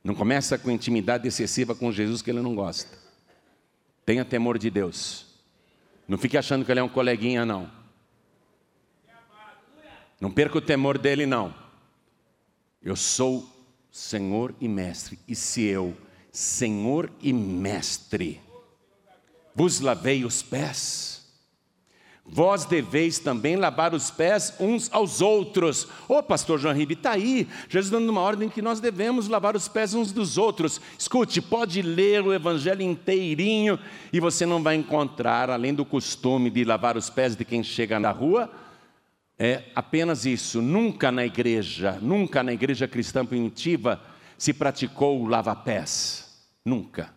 Não 0.03 0.15
começa 0.15 0.57
com 0.57 0.71
intimidade 0.71 1.27
excessiva 1.27 1.75
com 1.75 1.91
Jesus 1.91 2.21
que 2.21 2.29
ele 2.29 2.41
não 2.41 2.55
gosta. 2.55 2.97
Tenha 4.05 4.25
temor 4.25 4.57
de 4.57 4.69
Deus. 4.69 5.25
Não 6.07 6.17
fique 6.17 6.37
achando 6.37 6.65
que 6.65 6.71
ele 6.71 6.79
é 6.79 6.83
um 6.83 6.89
coleguinha, 6.89 7.45
não. 7.45 7.69
Não 10.19 10.31
perca 10.31 10.57
o 10.57 10.61
temor 10.61 10.97
dele, 10.97 11.25
não. 11.25 11.53
Eu 12.81 12.95
sou 12.95 13.47
Senhor 13.91 14.55
e 14.59 14.67
Mestre, 14.67 15.19
e 15.27 15.35
se 15.35 15.63
eu, 15.63 15.95
Senhor 16.31 17.11
e 17.21 17.33
Mestre, 17.33 18.41
vos 19.55 19.79
lavei 19.79 20.23
os 20.23 20.41
pés, 20.41 21.18
Vós 22.31 22.63
deveis 22.63 23.17
também 23.17 23.55
lavar 23.55 23.93
os 23.93 24.11
pés 24.11 24.53
uns 24.59 24.87
aos 24.93 25.19
outros. 25.19 25.85
Ô 26.07 26.17
oh, 26.17 26.23
pastor 26.23 26.59
João 26.59 26.75
Ribe, 26.75 26.93
está 26.93 27.11
aí. 27.11 27.47
Jesus 27.67 27.89
dando 27.89 28.07
uma 28.09 28.21
ordem 28.21 28.47
que 28.47 28.61
nós 28.61 28.79
devemos 28.79 29.27
lavar 29.27 29.55
os 29.55 29.67
pés 29.67 29.95
uns 29.95 30.11
dos 30.11 30.37
outros. 30.37 30.79
Escute, 30.97 31.41
pode 31.41 31.81
ler 31.81 32.21
o 32.21 32.31
evangelho 32.31 32.83
inteirinho 32.83 33.79
e 34.13 34.19
você 34.19 34.45
não 34.45 34.61
vai 34.61 34.75
encontrar, 34.75 35.49
além 35.49 35.73
do 35.73 35.83
costume 35.83 36.51
de 36.51 36.63
lavar 36.63 36.95
os 36.95 37.09
pés 37.09 37.35
de 37.35 37.43
quem 37.43 37.63
chega 37.63 37.99
na 37.99 38.11
rua, 38.11 38.51
é 39.37 39.63
apenas 39.73 40.23
isso. 40.23 40.61
Nunca 40.61 41.11
na 41.11 41.25
igreja, 41.25 41.97
nunca 41.99 42.43
na 42.43 42.53
igreja 42.53 42.87
cristã 42.87 43.25
primitiva 43.25 43.99
se 44.37 44.53
praticou 44.53 45.19
o 45.19 45.27
lava-pés. 45.27 46.47
Nunca. 46.63 47.11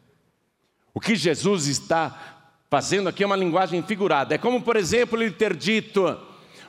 O 0.94 1.00
que 1.00 1.14
Jesus 1.14 1.66
está 1.66 2.31
Fazendo 2.72 3.10
aqui 3.10 3.22
uma 3.22 3.36
linguagem 3.36 3.82
figurada. 3.82 4.34
É 4.34 4.38
como, 4.38 4.62
por 4.62 4.76
exemplo, 4.76 5.22
ele 5.22 5.30
ter 5.30 5.54
dito: 5.54 6.18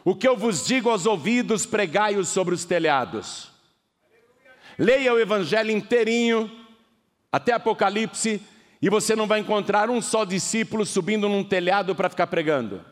O 0.03 0.13
que 0.13 0.27
eu 0.27 0.35
vos 0.35 0.65
digo 0.65 0.89
aos 0.89 1.05
ouvidos, 1.05 1.65
pregai-os 1.65 2.27
sobre 2.27 2.53
os 2.53 2.65
telhados. 2.65 3.49
Leia 4.77 5.13
o 5.13 5.17
evangelho 5.17 5.71
inteirinho, 5.71 6.51
até 7.31 7.53
Apocalipse, 7.53 8.41
e 8.81 8.89
você 8.89 9.15
não 9.15 9.27
vai 9.27 9.39
encontrar 9.39 9.89
um 9.89 10.01
só 10.01 10.25
discípulo 10.25 10.85
subindo 10.85 11.29
num 11.29 11.41
telhado 11.41 11.95
para 11.95 12.09
ficar 12.09 12.27
pregando. 12.27 12.83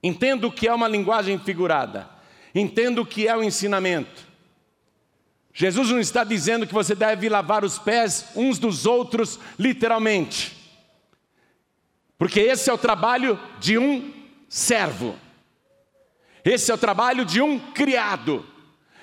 Entenda 0.00 0.46
o 0.46 0.52
que 0.52 0.68
é 0.68 0.72
uma 0.72 0.86
linguagem 0.86 1.36
figurada. 1.40 2.08
Entenda 2.54 3.00
o 3.00 3.06
que 3.06 3.26
é 3.26 3.36
o 3.36 3.42
ensinamento. 3.42 4.22
Jesus 5.52 5.90
não 5.90 5.98
está 5.98 6.22
dizendo 6.22 6.64
que 6.64 6.72
você 6.72 6.94
deve 6.94 7.28
lavar 7.28 7.64
os 7.64 7.76
pés 7.76 8.26
uns 8.36 8.60
dos 8.60 8.86
outros, 8.86 9.40
literalmente. 9.58 10.62
Porque 12.18 12.40
esse 12.40 12.70
é 12.70 12.72
o 12.72 12.78
trabalho 12.78 13.38
de 13.58 13.78
um 13.78 14.12
servo. 14.48 15.16
Esse 16.44 16.70
é 16.70 16.74
o 16.74 16.78
trabalho 16.78 17.24
de 17.24 17.40
um 17.40 17.58
criado. 17.58 18.44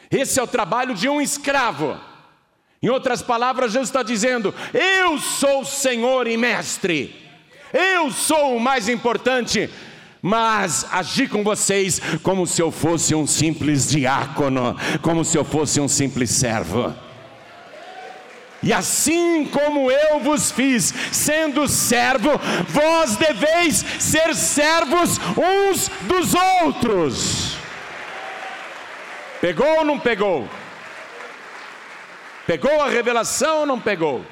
Esse 0.10 0.40
é 0.40 0.44
o 0.44 0.48
trabalho 0.48 0.94
de 0.94 1.10
um 1.10 1.22
escravo. 1.22 2.00
Em 2.82 2.90
outras 2.90 3.22
palavras, 3.22 3.72
Jesus 3.72 3.90
está 3.90 4.04
dizendo: 4.04 4.54
Eu 4.74 5.18
sou 5.20 5.64
Senhor 5.66 6.28
e 6.28 6.38
Mestre. 6.38 7.16
Eu 7.74 8.12
sou 8.12 8.58
o 8.58 8.60
mais 8.60 8.90
importante 8.90 9.70
mas 10.22 10.86
agi 10.92 11.28
com 11.28 11.44
vocês 11.44 12.00
como 12.22 12.46
se 12.46 12.62
eu 12.62 12.72
fosse 12.72 13.16
um 13.16 13.26
simples 13.26 13.90
diácono, 13.90 14.76
como 15.02 15.26
se 15.26 15.38
eu 15.38 15.44
fosse 15.44 15.82
um 15.82 15.88
simples 15.88 16.30
servo. 16.30 16.94
E 18.64 18.72
assim 18.72 19.46
como 19.46 19.90
eu 19.90 20.20
vos 20.20 20.52
fiz, 20.52 20.94
sendo 21.12 21.68
servo, 21.68 22.30
vós 22.68 23.16
deveis 23.16 23.78
ser 24.00 24.36
servos 24.36 25.18
uns 25.36 25.90
dos 26.08 26.36
outros. 26.64 27.56
Pegou 29.40 29.80
ou 29.80 29.86
não 29.86 30.00
pegou? 30.00 30.48
Pegou 32.46 32.82
a 32.82 32.90
revelação 32.90 33.62
ou 33.62 33.66
não 33.66 33.80
pegou? 33.80 34.24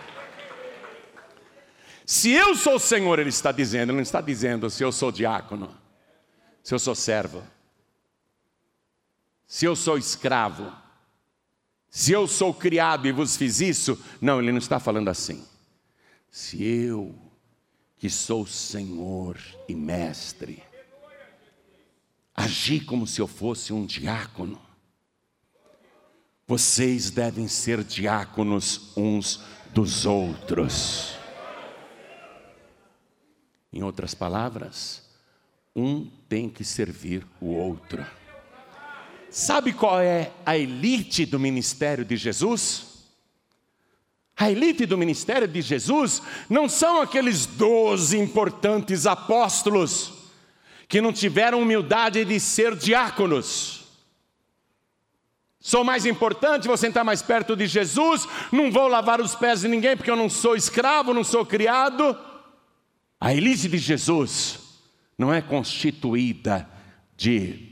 Se 2.06 2.32
eu 2.32 2.56
sou 2.56 2.76
o 2.76 2.80
Senhor, 2.80 3.18
Ele 3.18 3.30
está 3.30 3.52
dizendo, 3.52 3.90
Ele 3.90 3.98
não 3.98 4.04
está 4.04 4.22
dizendo 4.22 4.70
se 4.70 4.84
eu 4.84 4.92
sou 4.92 5.12
diácono, 5.12 5.76
se 6.62 6.74
eu 6.74 6.80
sou 6.80 6.94
servo, 6.94 7.44
se 9.48 9.66
eu 9.66 9.76
sou 9.76 9.98
escravo. 9.98 10.72
Se 11.90 12.12
eu 12.12 12.28
sou 12.28 12.54
criado 12.54 13.08
e 13.08 13.12
vos 13.12 13.36
fiz 13.36 13.60
isso, 13.62 13.98
não, 14.22 14.40
ele 14.40 14.52
não 14.52 14.60
está 14.60 14.80
falando 14.80 15.10
assim. 15.10 15.44
Se 16.30 16.64
eu, 16.64 17.16
que 17.98 18.10
sou 18.10 18.46
Senhor 18.46 19.38
e 19.68 19.74
Mestre, 19.74 20.62
agi 22.36 22.80
como 22.80 23.08
se 23.08 23.20
eu 23.20 23.28
fosse 23.28 23.74
um 23.74 23.86
diácono, 23.86 24.62
vocês 26.48 27.12
devem 27.12 27.48
ser 27.48 27.84
diáconos 27.84 28.96
uns 28.96 29.42
dos 29.74 30.06
outros. 30.06 31.16
Em 33.72 33.84
outras 33.84 34.16
palavras, 34.16 35.08
um 35.76 36.10
tem 36.28 36.50
que 36.50 36.64
servir 36.64 37.26
o 37.40 37.48
outro. 37.48 38.06
Sabe 39.32 39.74
qual 39.74 40.00
é 40.00 40.32
a 40.46 40.58
elite 40.58 41.26
do 41.26 41.40
ministério 41.40 42.04
de 42.04 42.18
Jesus? 42.18 42.90
A 44.36 44.50
elite 44.50 44.86
do 44.86 44.98
ministério 44.98 45.48
de 45.48 45.62
Jesus 45.62 46.22
não 46.50 46.70
são 46.70 47.02
aqueles 47.02 47.46
doze 47.46 48.18
importantes 48.18 49.06
apóstolos 49.06 50.14
que 50.88 51.02
não 51.02 51.14
tiveram 51.14 51.62
humildade 51.62 52.24
de 52.26 52.40
ser 52.40 52.76
diáconos. 52.76 53.84
Sou 55.60 55.84
mais 55.84 56.06
importante, 56.06 56.68
vou 56.68 56.78
sentar 56.78 57.04
mais 57.04 57.22
perto 57.22 57.56
de 57.56 57.68
Jesus, 57.68 58.26
não 58.52 58.72
vou 58.72 58.88
lavar 58.88 59.20
os 59.20 59.36
pés 59.36 59.62
de 59.62 59.68
ninguém 59.68 59.96
porque 59.96 60.10
eu 60.10 60.16
não 60.16 60.30
sou 60.30 60.56
escravo, 60.56 61.14
não 61.14 61.24
sou 61.24 61.46
criado. 61.46 62.18
A 63.20 63.34
elite 63.36 63.68
de 63.68 63.78
Jesus 63.78 64.60
não 65.18 65.34
é 65.34 65.42
constituída 65.42 66.68
de 67.18 67.69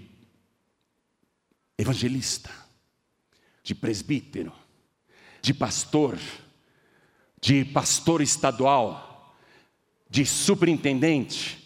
evangelista, 1.78 2.50
de 3.64 3.76
presbítero, 3.76 4.52
de 5.42 5.54
pastor, 5.54 6.18
de 7.40 7.64
pastor 7.66 8.22
estadual, 8.22 9.36
de 10.10 10.26
superintendente 10.26 11.58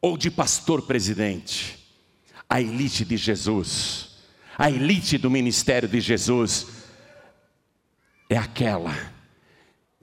ou 0.00 0.16
de 0.16 0.30
pastor 0.30 0.82
presidente. 0.82 1.78
A 2.48 2.60
elite 2.60 3.04
de 3.04 3.16
Jesus, 3.16 4.16
a 4.58 4.70
elite 4.70 5.16
do 5.16 5.30
ministério 5.30 5.88
de 5.88 6.00
Jesus 6.00 6.66
é 8.28 8.36
aquela 8.36 9.14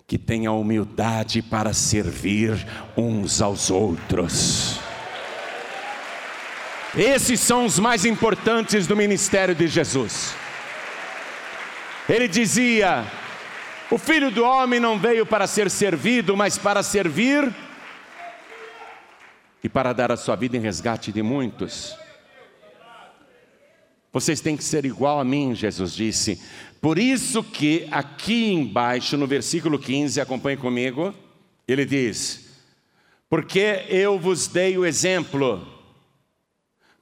que 0.08 0.17
tem 0.17 0.45
a 0.45 0.52
humildade 0.52 1.41
para 1.41 1.71
servir 1.71 2.67
uns 2.97 3.41
aos 3.41 3.69
outros. 3.69 4.90
Esses 6.95 7.39
são 7.39 7.65
os 7.65 7.80
mais 7.80 8.04
importantes 8.04 8.86
do 8.86 8.97
ministério 8.97 9.56
de 9.56 9.65
Jesus. 9.65 10.36
Ele 12.10 12.27
dizia: 12.27 13.06
O 13.89 13.97
filho 13.97 14.30
do 14.30 14.43
homem 14.43 14.77
não 14.77 14.99
veio 14.99 15.25
para 15.25 15.47
ser 15.47 15.69
servido, 15.69 16.36
mas 16.36 16.58
para 16.58 16.84
servir 16.84 17.54
e 19.63 19.69
para 19.69 19.93
dar 19.93 20.12
a 20.12 20.17
sua 20.17 20.36
vida 20.36 20.58
em 20.58 20.60
resgate 20.60 21.13
de 21.13 21.23
muitos. 21.23 21.95
Vocês 24.12 24.41
têm 24.41 24.58
que 24.58 24.63
ser 24.63 24.84
igual 24.84 25.17
a 25.17 25.23
mim, 25.23 25.56
Jesus 25.56 25.93
disse. 25.93 26.41
Por 26.82 26.99
isso 26.99 27.41
que 27.41 27.88
aqui 27.89 28.51
embaixo, 28.51 29.15
no 29.15 29.25
versículo 29.25 29.80
15, 29.80 30.19
acompanhe 30.19 30.58
comigo, 30.58 31.13
Ele 31.65 31.86
diz: 31.86 32.49
Porque 33.30 33.86
eu 33.88 34.19
vos 34.19 34.47
dei 34.47 34.77
o 34.77 34.86
exemplo, 34.86 35.65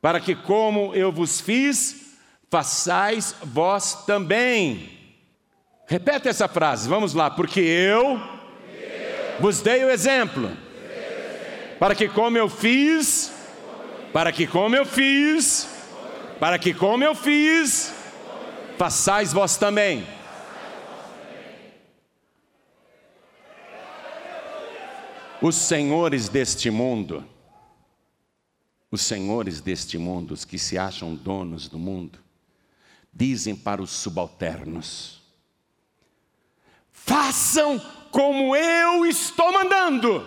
para 0.02 0.20
que, 0.20 0.36
como 0.36 0.94
eu 0.96 1.12
vos 1.12 1.42
fiz, 1.42 2.16
façais 2.50 3.36
vós 3.44 4.06
também. 4.06 4.98
Repete 5.88 6.28
essa 6.28 6.48
frase, 6.48 6.88
vamos 6.88 7.14
lá. 7.14 7.30
Porque 7.30 7.60
eu 7.60 8.20
vos 9.40 9.62
dei 9.62 9.84
o 9.84 9.90
exemplo, 9.90 10.52
para 11.80 11.96
que, 11.96 12.08
como 12.08 12.38
eu 12.38 12.50
fiz, 12.50 13.32
para 14.12 14.32
que, 14.32 14.46
como 14.46 14.76
eu 14.76 14.86
fiz, 14.86 15.68
para 16.40 16.60
que, 16.60 16.74
como 16.74 17.04
eu 17.04 17.16
fiz, 17.16 17.94
façais 18.78 19.34
vós 19.34 19.58
também. 19.58 20.06
Os 25.42 25.56
senhores 25.56 26.28
deste 26.28 26.70
mundo, 26.70 27.26
os 28.92 29.02
senhores 29.02 29.62
deste 29.62 29.98
mundo, 29.98 30.34
os 30.34 30.46
que 30.46 30.58
se 30.58 30.78
acham 30.78 31.16
donos 31.16 31.68
do 31.68 31.78
mundo, 31.78 32.20
dizem 33.14 33.56
para 33.56 33.82
os 33.82 33.92
subalternos: 33.92 35.22
façam 36.92 37.80
como 38.12 38.56
eu 38.56 39.06
estou 39.06 39.52
mandando. 39.52 40.26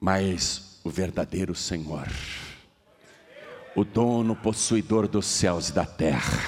Mas 0.00 0.80
o 0.82 0.90
verdadeiro 0.90 1.54
Senhor, 1.54 2.08
o 3.76 3.84
dono 3.84 4.34
possuidor 4.34 5.06
dos 5.06 5.26
céus 5.26 5.68
e 5.68 5.72
da 5.72 5.86
terra, 5.86 6.42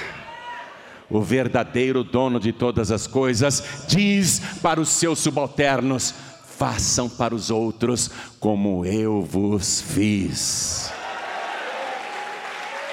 o 1.09 1.23
verdadeiro 1.23 2.03
dono 2.03 2.41
de 2.41 2.53
todas 2.53 2.91
as 2.91 3.07
coisas, 3.07 3.87
diz 3.87 4.41
para 4.61 4.81
os 4.81 4.89
seus 4.89 5.21
subalternos: 5.21 6.15
façam 6.59 7.09
para 7.09 7.35
os 7.35 7.51
outros 7.51 8.11
como 8.39 8.85
eu 8.85 9.23
vos 9.23 9.81
fiz. 9.81 10.93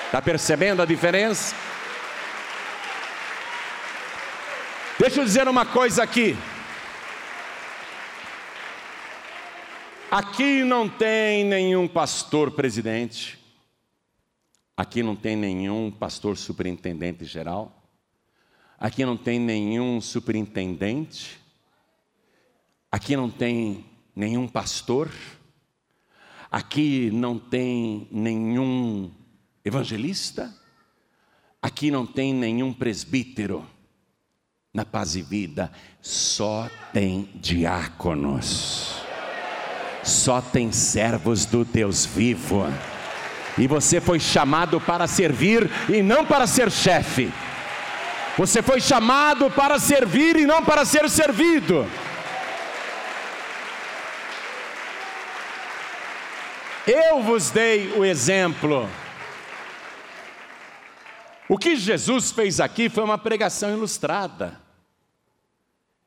Está 0.05 0.21
percebendo 0.21 0.81
a 0.81 0.85
diferença? 0.85 1.55
Deixa 4.99 5.21
eu 5.21 5.25
dizer 5.25 5.47
uma 5.47 5.65
coisa 5.65 6.03
aqui. 6.03 6.35
Aqui 10.11 10.63
não 10.63 10.89
tem 10.89 11.45
nenhum 11.45 11.87
pastor 11.87 12.51
presidente, 12.51 13.39
aqui 14.75 15.01
não 15.01 15.15
tem 15.15 15.37
nenhum 15.37 15.89
pastor 15.89 16.35
superintendente 16.35 17.23
geral, 17.23 17.81
aqui 18.77 19.05
não 19.05 19.15
tem 19.15 19.39
nenhum 19.39 20.01
superintendente, 20.01 21.40
Aqui 22.91 23.15
não 23.15 23.29
tem 23.29 23.85
nenhum 24.13 24.49
pastor, 24.49 25.09
aqui 26.51 27.09
não 27.13 27.39
tem 27.39 28.05
nenhum 28.11 29.09
evangelista, 29.63 30.53
aqui 31.61 31.89
não 31.89 32.05
tem 32.05 32.33
nenhum 32.33 32.73
presbítero. 32.73 33.65
Na 34.73 34.85
paz 34.85 35.15
e 35.15 35.21
vida 35.21 35.71
só 36.01 36.69
tem 36.93 37.29
diáconos, 37.35 38.95
só 40.03 40.41
tem 40.41 40.71
servos 40.73 41.45
do 41.45 41.63
Deus 41.63 42.05
vivo. 42.05 42.65
E 43.57 43.67
você 43.67 44.01
foi 44.01 44.19
chamado 44.19 44.81
para 44.81 45.07
servir 45.07 45.69
e 45.89 46.01
não 46.01 46.25
para 46.25 46.45
ser 46.45 46.69
chefe. 46.69 47.31
Você 48.37 48.61
foi 48.61 48.79
chamado 48.79 49.49
para 49.51 49.77
servir 49.77 50.35
e 50.37 50.45
não 50.45 50.63
para 50.63 50.85
ser 50.85 51.09
servido. 51.09 51.85
Eu 56.87 57.21
vos 57.21 57.51
dei 57.51 57.91
o 57.91 58.03
exemplo. 58.03 58.89
O 61.47 61.55
que 61.55 61.75
Jesus 61.75 62.31
fez 62.31 62.59
aqui 62.59 62.89
foi 62.89 63.03
uma 63.03 63.19
pregação 63.19 63.71
ilustrada. 63.71 64.59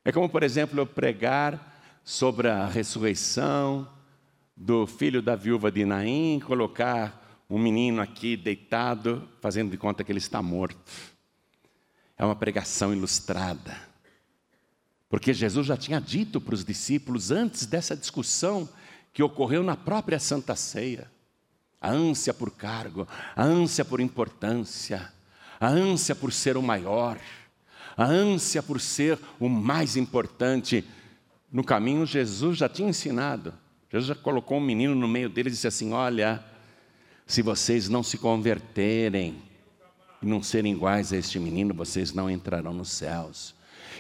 É 0.05 0.11
como, 0.11 0.29
por 0.29 0.43
exemplo, 0.43 0.81
eu 0.81 0.85
pregar 0.85 2.01
sobre 2.03 2.49
a 2.49 2.67
ressurreição 2.67 3.89
do 4.57 4.85
filho 4.85 5.23
da 5.23 5.37
viúva 5.37 5.71
de 5.71 5.85
Naim, 5.85 6.41
colocar 6.45 7.45
um 7.49 7.59
menino 7.59 8.03
aqui 8.03 8.37
deitado, 8.37 9.29
fazendo 9.41 9.71
de 9.71 9.77
conta 9.77 10.03
que 10.03 10.11
ele 10.11 10.19
está 10.19 10.43
morto. 10.43 10.91
É 12.19 12.25
uma 12.25 12.35
pregação 12.35 12.93
ilustrada. 12.93 13.81
Porque 15.09 15.33
Jesus 15.33 15.69
já 15.69 15.77
tinha 15.77 16.01
dito 16.01 16.41
para 16.41 16.55
os 16.55 16.65
discípulos 16.65 17.31
antes 17.31 17.65
dessa 17.65 17.97
discussão 17.97 18.69
que 19.15 19.23
ocorreu 19.23 19.63
na 19.63 19.77
própria 19.77 20.19
Santa 20.19 20.57
Ceia. 20.57 21.09
A 21.81 21.91
ânsia 21.91 22.35
por 22.35 22.51
cargo, 22.51 23.07
a 23.37 23.45
ânsia 23.45 23.85
por 23.85 24.01
importância, 24.01 25.13
a 25.61 25.69
ânsia 25.69 26.15
por 26.15 26.33
ser 26.33 26.57
o 26.57 26.63
maior, 26.63 27.19
a 27.97 28.05
ânsia 28.05 28.63
por 28.63 28.81
ser 28.81 29.19
o 29.39 29.49
mais 29.49 29.97
importante. 29.97 30.85
No 31.53 31.63
caminho, 31.63 32.05
Jesus 32.05 32.59
já 32.59 32.69
tinha 32.69 32.89
ensinado. 32.89 33.55
Jesus 33.93 34.09
já 34.09 34.15
colocou 34.15 34.59
um 34.59 34.63
menino 34.63 34.95
no 34.95 35.07
meio 35.07 35.29
deles 35.29 35.53
e 35.53 35.57
disse 35.57 35.69
assim: 35.69 35.93
Olha, 35.93 36.43
se 37.27 37.41
vocês 37.43 37.89
não 37.89 38.03
se 38.03 38.19
converterem 38.19 39.41
e 40.21 40.27
não 40.27 40.43
serem 40.43 40.73
iguais 40.73 41.13
a 41.13 41.17
este 41.19 41.39
menino, 41.39 41.73
vocês 41.73 42.13
não 42.13 42.29
entrarão 42.29 42.73
nos 42.73 42.91
céus. 42.91 43.55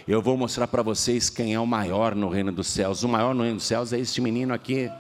Eu 0.09 0.21
vou 0.21 0.37
mostrar 0.37 0.67
para 0.67 0.83
vocês 0.83 1.31
quem 1.31 1.55
é 1.55 1.61
o 1.61 1.67
maior 1.67 2.15
no 2.15 2.29
reino 2.29 2.51
dos 2.51 2.67
céus. 2.67 3.05
O 3.05 3.09
maior 3.09 3.35
no 3.35 3.43
reino 3.43 3.59
dos 3.59 3.67
céus 3.67 3.93
é 3.93 3.99
este 3.99 4.21
menino 4.21 4.53
aqui. 4.53 4.91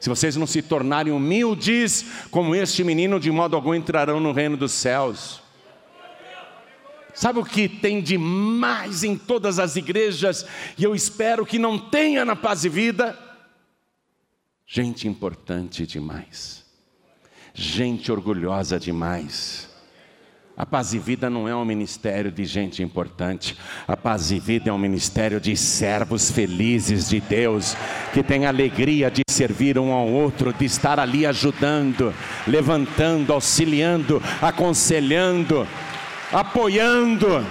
Se 0.00 0.08
vocês 0.08 0.36
não 0.36 0.46
se 0.46 0.62
tornarem 0.62 1.12
humildes 1.12 2.04
como 2.30 2.54
este 2.54 2.84
menino, 2.84 3.18
de 3.18 3.30
modo 3.30 3.56
algum 3.56 3.74
entrarão 3.74 4.20
no 4.20 4.32
reino 4.32 4.56
dos 4.56 4.72
céus. 4.72 5.42
Sabe 7.14 7.40
o 7.40 7.44
que 7.44 7.68
tem 7.68 8.00
de 8.00 8.16
mais 8.16 9.02
em 9.02 9.16
todas 9.16 9.58
as 9.58 9.74
igrejas, 9.74 10.46
e 10.76 10.84
eu 10.84 10.94
espero 10.94 11.44
que 11.44 11.58
não 11.58 11.76
tenha 11.76 12.24
na 12.24 12.36
paz 12.36 12.64
e 12.64 12.68
vida? 12.68 13.18
Gente 14.64 15.08
importante 15.08 15.84
demais, 15.84 16.64
gente 17.54 18.12
orgulhosa 18.12 18.78
demais 18.78 19.67
a 20.58 20.66
Paz 20.66 20.92
e 20.92 20.98
Vida 20.98 21.30
não 21.30 21.46
é 21.46 21.54
um 21.54 21.64
ministério 21.64 22.32
de 22.32 22.44
gente 22.44 22.82
importante. 22.82 23.56
A 23.86 23.96
Paz 23.96 24.32
e 24.32 24.40
Vida 24.40 24.70
é 24.70 24.72
um 24.72 24.78
ministério 24.78 25.40
de 25.40 25.56
servos 25.56 26.32
felizes 26.32 27.08
de 27.08 27.20
Deus, 27.20 27.76
que 28.12 28.24
tem 28.24 28.44
alegria 28.44 29.08
de 29.08 29.22
servir 29.30 29.78
um 29.78 29.92
ao 29.92 30.08
outro, 30.08 30.52
de 30.52 30.64
estar 30.64 30.98
ali 30.98 31.24
ajudando, 31.24 32.12
levantando, 32.44 33.32
auxiliando, 33.32 34.20
aconselhando, 34.42 35.64
apoiando. 36.32 37.46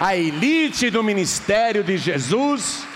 A 0.00 0.16
elite 0.16 0.88
do 0.88 1.04
ministério 1.04 1.84
de 1.84 1.98
Jesus 1.98 2.86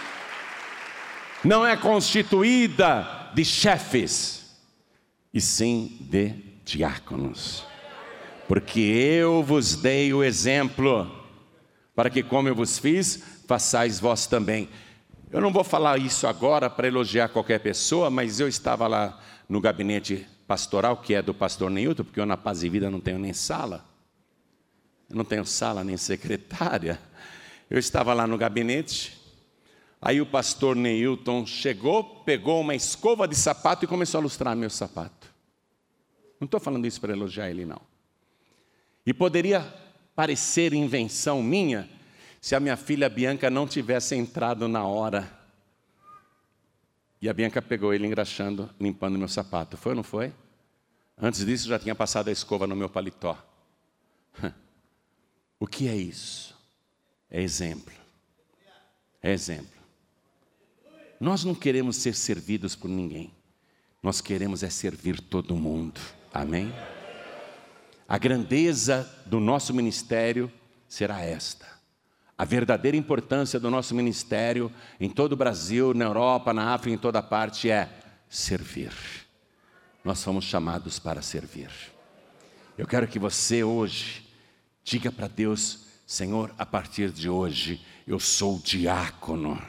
não 1.45 1.67
é 1.67 1.77
constituída 1.77 3.07
de 3.35 3.45
chefes, 3.45 4.57
e 5.35 5.39
sim 5.39 5.99
de 6.01 6.54
diáconos, 6.65 7.65
porque 8.49 8.81
eu 8.81 9.43
vos 9.43 9.77
dei 9.77 10.13
o 10.15 10.25
exemplo, 10.25 11.11
para 11.95 12.09
que, 12.09 12.23
como 12.23 12.49
eu 12.49 12.55
vos 12.55 12.79
fiz, 12.79 13.23
façais 13.47 14.01
vós 14.01 14.27
também. 14.27 14.69
Eu 15.31 15.41
não 15.41 15.53
vou 15.53 15.65
falar 15.65 15.99
isso 15.99 16.27
agora 16.27 16.71
para 16.71 16.89
elogiar 16.89 17.29
qualquer 17.29 17.61
pessoa, 17.61 18.09
mas 18.09 18.41
eu 18.41 18.49
estava 18.49 18.87
lá 18.87 19.21
no 19.49 19.61
gabinete 19.61 20.27
pastoral, 20.47 20.97
que 20.97 21.15
é 21.15 21.23
do 21.23 21.35
pastor 21.35 21.71
Neilton, 21.71 22.05
porque 22.05 22.21
eu 22.21 22.27
na 22.27 22.37
Paz 22.37 22.63
e 22.63 22.69
Vida 22.69 22.91
não 22.91 23.01
tenho 23.01 23.19
nem 23.19 23.33
sala. 23.33 23.85
Eu 25.09 25.17
não 25.17 25.25
tenho 25.25 25.45
sala 25.45 25.85
nem 25.85 25.97
secretária. 25.97 26.99
Eu 27.69 27.79
estava 27.79 28.15
lá 28.15 28.27
no 28.27 28.39
gabinete, 28.39 29.21
aí 30.01 30.21
o 30.21 30.27
pastor 30.27 30.77
Neilton 30.77 31.47
chegou, 31.47 32.05
pegou 32.25 32.61
uma 32.61 32.75
escova 32.75 33.27
de 33.27 33.35
sapato 33.35 33.85
e 33.85 33.89
começou 33.89 34.21
a 34.21 34.23
lustrar 34.23 34.55
meu 34.55 34.71
sapato. 34.71 35.24
Não 36.41 36.47
estou 36.47 36.61
falando 36.61 36.87
isso 36.87 37.01
para 37.01 37.13
elogiar 37.13 37.51
ele, 37.51 37.65
não. 37.65 37.81
E 39.07 39.13
poderia 39.13 39.61
parecer 40.15 40.73
invenção 40.73 41.43
minha 41.43 41.89
se 42.41 42.55
a 42.55 42.61
minha 42.61 42.77
filha 42.77 43.09
Bianca 43.09 43.49
não 43.49 43.67
tivesse 43.67 44.15
entrado 44.15 44.69
na 44.69 44.85
hora. 44.85 45.31
E 47.21 47.29
a 47.29 47.33
Bianca 47.33 47.63
pegou 47.63 47.95
ele 47.95 48.07
engraxando, 48.07 48.69
limpando 48.79 49.19
meu 49.19 49.29
sapato. 49.29 49.77
Foi 49.77 49.93
ou 49.93 49.97
não 49.97 50.03
foi? 50.03 50.33
Antes 51.17 51.45
disso, 51.47 51.69
já 51.69 51.79
tinha 51.79 51.95
passado 51.95 52.29
a 52.29 52.33
escova 52.33 52.67
no 52.67 52.77
meu 52.77 52.89
paletó. 52.89 53.43
O 55.59 55.67
que 55.67 55.89
é 55.89 55.97
isso? 55.97 56.55
É 57.31 57.41
exemplo. 57.41 57.95
É 59.23 59.33
exemplo. 59.33 59.73
Nós 61.19 61.45
não 61.45 61.55
queremos 61.55 61.97
ser 61.97 62.15
servidos 62.15 62.77
por 62.77 62.89
ninguém. 62.89 63.33
Nós 64.03 64.21
queremos 64.21 64.63
é 64.63 64.69
servir 64.69 65.19
todo 65.19 65.57
mundo. 65.57 65.99
Amém? 66.35 66.75
A 68.09 68.19
grandeza 68.19 69.09
do 69.25 69.39
nosso 69.39 69.73
ministério 69.73 70.51
será 70.89 71.21
esta: 71.21 71.65
A 72.37 72.45
verdadeira 72.45 72.97
importância 72.97 73.61
do 73.61 73.71
nosso 73.71 73.95
ministério 73.95 74.71
em 74.99 75.09
todo 75.09 75.35
o 75.35 75.37
Brasil, 75.37 75.95
na 75.95 76.07
Europa, 76.07 76.53
na 76.53 76.75
África, 76.75 76.93
em 76.93 76.99
toda 76.99 77.23
parte 77.23 77.71
é 77.71 77.89
servir. 78.29 78.93
Nós 80.05 80.19
somos 80.19 80.45
chamados 80.45 80.99
para 80.99 81.23
servir. 81.23 81.71
Eu 82.77 82.87
quero 82.87 83.07
que 83.07 83.21
você 83.21 83.63
hoje 83.63 84.29
diga 84.83 85.13
para 85.13 85.29
Deus: 85.29 85.87
Senhor, 86.05 86.53
a 86.59 86.67
partir 86.67 87.13
de 87.13 87.29
hoje 87.29 87.81
eu 88.09 88.19
sou 88.19 88.59
diácono. 88.59 89.63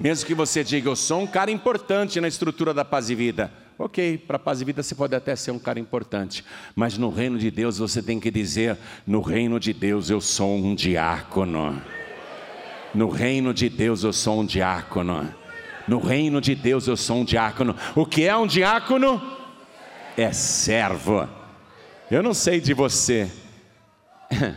Mesmo 0.00 0.26
que 0.26 0.34
você 0.34 0.64
diga, 0.64 0.88
eu 0.88 0.96
sou 0.96 1.20
um 1.20 1.26
cara 1.28 1.50
importante 1.52 2.20
na 2.20 2.26
estrutura 2.26 2.74
da 2.74 2.84
paz 2.84 3.08
e 3.08 3.14
vida. 3.14 3.65
Ok, 3.78 4.16
para 4.16 4.36
a 4.36 4.38
paz 4.38 4.62
e 4.62 4.64
vida 4.64 4.82
você 4.82 4.94
pode 4.94 5.14
até 5.14 5.36
ser 5.36 5.50
um 5.50 5.58
cara 5.58 5.78
importante, 5.78 6.42
mas 6.74 6.96
no 6.96 7.10
reino 7.10 7.38
de 7.38 7.50
Deus 7.50 7.76
você 7.76 8.02
tem 8.02 8.18
que 8.18 8.30
dizer: 8.30 8.78
no 9.06 9.20
reino 9.20 9.60
de 9.60 9.74
Deus 9.74 10.08
eu 10.08 10.18
sou 10.20 10.56
um 10.56 10.74
diácono. 10.74 11.82
No 12.94 13.10
reino 13.10 13.52
de 13.52 13.68
Deus 13.68 14.02
eu 14.02 14.14
sou 14.14 14.40
um 14.40 14.46
diácono. 14.46 15.28
No 15.86 15.98
reino 15.98 16.40
de 16.40 16.54
Deus 16.54 16.86
eu 16.86 16.96
sou 16.96 17.18
um 17.18 17.24
diácono. 17.24 17.76
O 17.94 18.06
que 18.06 18.24
é 18.24 18.34
um 18.34 18.46
diácono? 18.46 19.20
É 20.16 20.32
servo. 20.32 21.28
Eu 22.10 22.22
não 22.22 22.32
sei 22.32 22.60
de 22.60 22.72
você, 22.72 23.30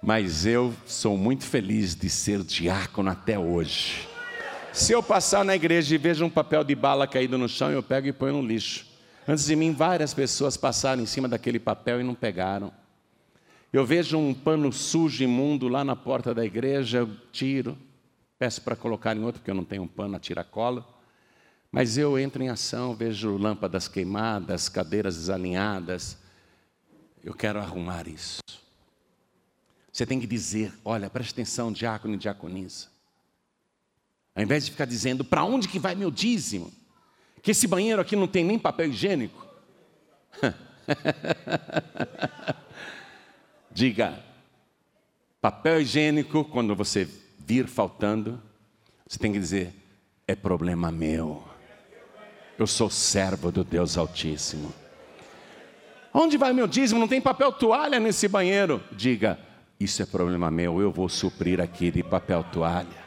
mas 0.00 0.46
eu 0.46 0.72
sou 0.86 1.18
muito 1.18 1.42
feliz 1.44 1.96
de 1.96 2.08
ser 2.08 2.44
diácono 2.44 3.10
até 3.10 3.36
hoje. 3.36 4.13
Se 4.74 4.92
eu 4.92 5.00
passar 5.04 5.44
na 5.44 5.54
igreja 5.54 5.94
e 5.94 5.98
vejo 5.98 6.24
um 6.24 6.28
papel 6.28 6.64
de 6.64 6.74
bala 6.74 7.06
caído 7.06 7.38
no 7.38 7.48
chão, 7.48 7.70
eu 7.70 7.80
pego 7.80 8.08
e 8.08 8.12
ponho 8.12 8.42
no 8.42 8.42
lixo. 8.42 8.84
Antes 9.26 9.46
de 9.46 9.54
mim, 9.54 9.72
várias 9.72 10.12
pessoas 10.12 10.56
passaram 10.56 11.00
em 11.00 11.06
cima 11.06 11.28
daquele 11.28 11.60
papel 11.60 12.00
e 12.00 12.02
não 12.02 12.12
pegaram. 12.12 12.72
Eu 13.72 13.86
vejo 13.86 14.18
um 14.18 14.34
pano 14.34 14.72
sujo, 14.72 15.22
imundo 15.22 15.68
lá 15.68 15.84
na 15.84 15.94
porta 15.94 16.34
da 16.34 16.44
igreja, 16.44 16.98
eu 16.98 17.16
tiro, 17.30 17.78
peço 18.36 18.62
para 18.62 18.74
colocar 18.74 19.16
em 19.16 19.22
outro, 19.22 19.40
porque 19.40 19.50
eu 19.52 19.54
não 19.54 19.64
tenho 19.64 19.84
um 19.84 19.86
pano 19.86 20.16
a 20.16 20.18
tiracola. 20.18 20.84
Mas 21.70 21.96
eu 21.96 22.18
entro 22.18 22.42
em 22.42 22.48
ação, 22.48 22.96
vejo 22.96 23.36
lâmpadas 23.36 23.86
queimadas, 23.86 24.68
cadeiras 24.68 25.14
desalinhadas. 25.14 26.18
Eu 27.22 27.32
quero 27.32 27.60
arrumar 27.60 28.08
isso. 28.08 28.40
Você 29.92 30.04
tem 30.04 30.18
que 30.18 30.26
dizer: 30.26 30.72
olha, 30.84 31.08
preste 31.08 31.30
atenção, 31.30 31.72
diácono 31.72 32.14
e 32.14 32.18
diaconisa. 32.18 32.93
Ao 34.34 34.42
invés 34.42 34.64
de 34.64 34.72
ficar 34.72 34.84
dizendo, 34.84 35.24
para 35.24 35.44
onde 35.44 35.68
que 35.68 35.78
vai 35.78 35.94
meu 35.94 36.10
dízimo? 36.10 36.72
Que 37.42 37.52
esse 37.52 37.66
banheiro 37.66 38.02
aqui 38.02 38.16
não 38.16 38.26
tem 38.26 38.44
nem 38.44 38.58
papel 38.58 38.88
higiênico. 38.88 39.46
Diga, 43.70 44.18
papel 45.40 45.80
higiênico, 45.80 46.44
quando 46.44 46.74
você 46.74 47.08
vir 47.38 47.68
faltando, 47.68 48.42
você 49.06 49.18
tem 49.18 49.32
que 49.32 49.38
dizer, 49.38 49.72
é 50.26 50.34
problema 50.34 50.90
meu. 50.90 51.44
Eu 52.58 52.66
sou 52.66 52.88
servo 52.88 53.52
do 53.52 53.62
Deus 53.62 53.98
Altíssimo. 53.98 54.72
Onde 56.12 56.36
vai 56.36 56.52
meu 56.52 56.66
dízimo? 56.66 57.00
Não 57.00 57.08
tem 57.08 57.20
papel 57.20 57.52
toalha 57.52 58.00
nesse 58.00 58.28
banheiro. 58.28 58.82
Diga, 58.92 59.38
isso 59.78 60.02
é 60.02 60.06
problema 60.06 60.50
meu, 60.50 60.80
eu 60.80 60.90
vou 60.90 61.08
suprir 61.08 61.60
aqui 61.60 61.90
de 61.90 62.02
papel 62.02 62.42
toalha. 62.44 63.03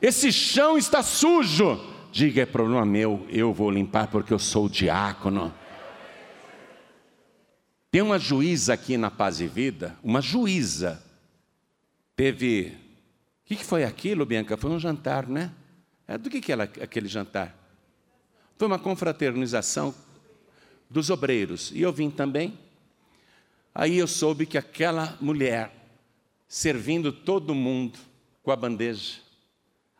Esse 0.00 0.30
chão 0.32 0.78
está 0.78 1.02
sujo. 1.02 1.78
Diga, 2.12 2.42
é 2.42 2.46
problema 2.46 2.86
meu, 2.86 3.26
eu 3.28 3.52
vou 3.52 3.70
limpar 3.70 4.08
porque 4.08 4.32
eu 4.32 4.38
sou 4.38 4.68
diácono. 4.68 5.52
Tem 7.90 8.02
uma 8.02 8.18
juíza 8.18 8.74
aqui 8.74 8.96
na 8.96 9.10
Paz 9.10 9.40
e 9.40 9.46
Vida, 9.46 9.98
uma 10.02 10.20
juíza. 10.20 11.02
Teve. 12.14 12.76
O 13.44 13.48
que 13.48 13.64
foi 13.64 13.82
aquilo, 13.82 14.26
Bianca? 14.26 14.56
Foi 14.56 14.70
um 14.70 14.78
jantar, 14.78 15.26
né? 15.26 15.52
É, 16.06 16.18
do 16.18 16.28
que, 16.28 16.40
que 16.40 16.52
era 16.52 16.64
aquele 16.64 17.08
jantar? 17.08 17.56
Foi 18.56 18.66
uma 18.66 18.78
confraternização 18.78 19.94
dos 20.88 21.10
obreiros. 21.10 21.70
E 21.72 21.80
eu 21.80 21.92
vim 21.92 22.10
também. 22.10 22.58
Aí 23.74 23.96
eu 23.98 24.06
soube 24.06 24.44
que 24.44 24.58
aquela 24.58 25.16
mulher, 25.20 25.72
servindo 26.46 27.12
todo 27.12 27.54
mundo 27.54 27.98
com 28.42 28.50
a 28.50 28.56
bandeja, 28.56 29.20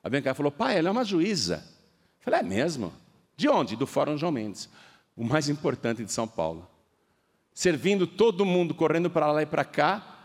a 0.02 0.08
Bianca 0.08 0.34
falou, 0.34 0.52
pai, 0.52 0.78
ela 0.78 0.88
é 0.88 0.90
uma 0.92 1.04
juíza. 1.04 1.64
Eu 2.18 2.24
falei, 2.24 2.40
é 2.40 2.42
mesmo? 2.42 2.92
De 3.37 3.48
onde? 3.48 3.76
Do 3.76 3.87
Fórum 3.87 4.16
João 4.16 4.32
Mendes, 4.32 4.68
o 5.16 5.24
mais 5.24 5.48
importante 5.48 6.04
de 6.04 6.12
São 6.12 6.26
Paulo. 6.26 6.68
Servindo 7.52 8.06
todo 8.06 8.44
mundo, 8.44 8.74
correndo 8.74 9.11
para 9.11 9.32
lá 9.32 9.42
e 9.42 9.46
para 9.46 9.64
cá, 9.64 10.16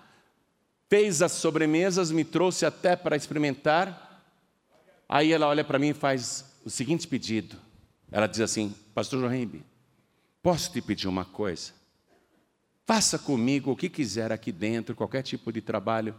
fez 0.89 1.21
as 1.21 1.31
sobremesas, 1.31 2.11
me 2.11 2.23
trouxe 2.23 2.65
até 2.65 2.95
para 2.95 3.15
experimentar. 3.15 4.21
Aí 5.09 5.31
ela 5.31 5.47
olha 5.47 5.63
para 5.63 5.79
mim 5.79 5.89
e 5.89 5.93
faz 5.93 6.45
o 6.63 6.69
seguinte 6.69 7.07
pedido. 7.07 7.55
Ela 8.11 8.27
diz 8.27 8.41
assim, 8.41 8.75
pastor 8.93 9.19
João 9.19 9.31
posso 10.41 10.71
te 10.71 10.81
pedir 10.81 11.07
uma 11.07 11.25
coisa? 11.25 11.71
Faça 12.85 13.17
comigo 13.17 13.71
o 13.71 13.75
que 13.75 13.89
quiser 13.89 14.31
aqui 14.31 14.51
dentro, 14.51 14.93
qualquer 14.93 15.23
tipo 15.23 15.51
de 15.51 15.61
trabalho, 15.61 16.13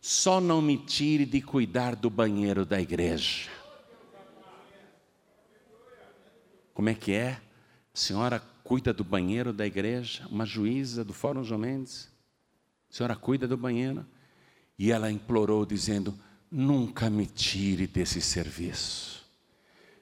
só 0.00 0.40
não 0.40 0.62
me 0.62 0.78
tire 0.78 1.24
de 1.24 1.40
cuidar 1.40 1.96
do 1.96 2.08
banheiro 2.08 2.64
da 2.64 2.80
igreja. 2.80 3.50
Como 6.72 6.88
é 6.88 6.94
que 6.94 7.12
é? 7.12 7.30
A 7.30 7.40
senhora 7.98 8.42
cuida 8.62 8.92
do 8.92 9.02
banheiro 9.02 9.52
da 9.52 9.66
igreja, 9.66 10.26
uma 10.30 10.44
juíza 10.44 11.02
do 11.02 11.12
Fórum 11.12 11.42
João 11.42 11.60
Mendes. 11.60 12.10
A 12.90 12.94
senhora 12.94 13.16
cuida 13.16 13.48
do 13.48 13.56
banheiro. 13.56 14.06
E 14.78 14.92
ela 14.92 15.10
implorou, 15.10 15.64
dizendo: 15.64 16.18
Nunca 16.50 17.08
me 17.08 17.26
tire 17.26 17.86
desse 17.86 18.20
serviço. 18.20 19.24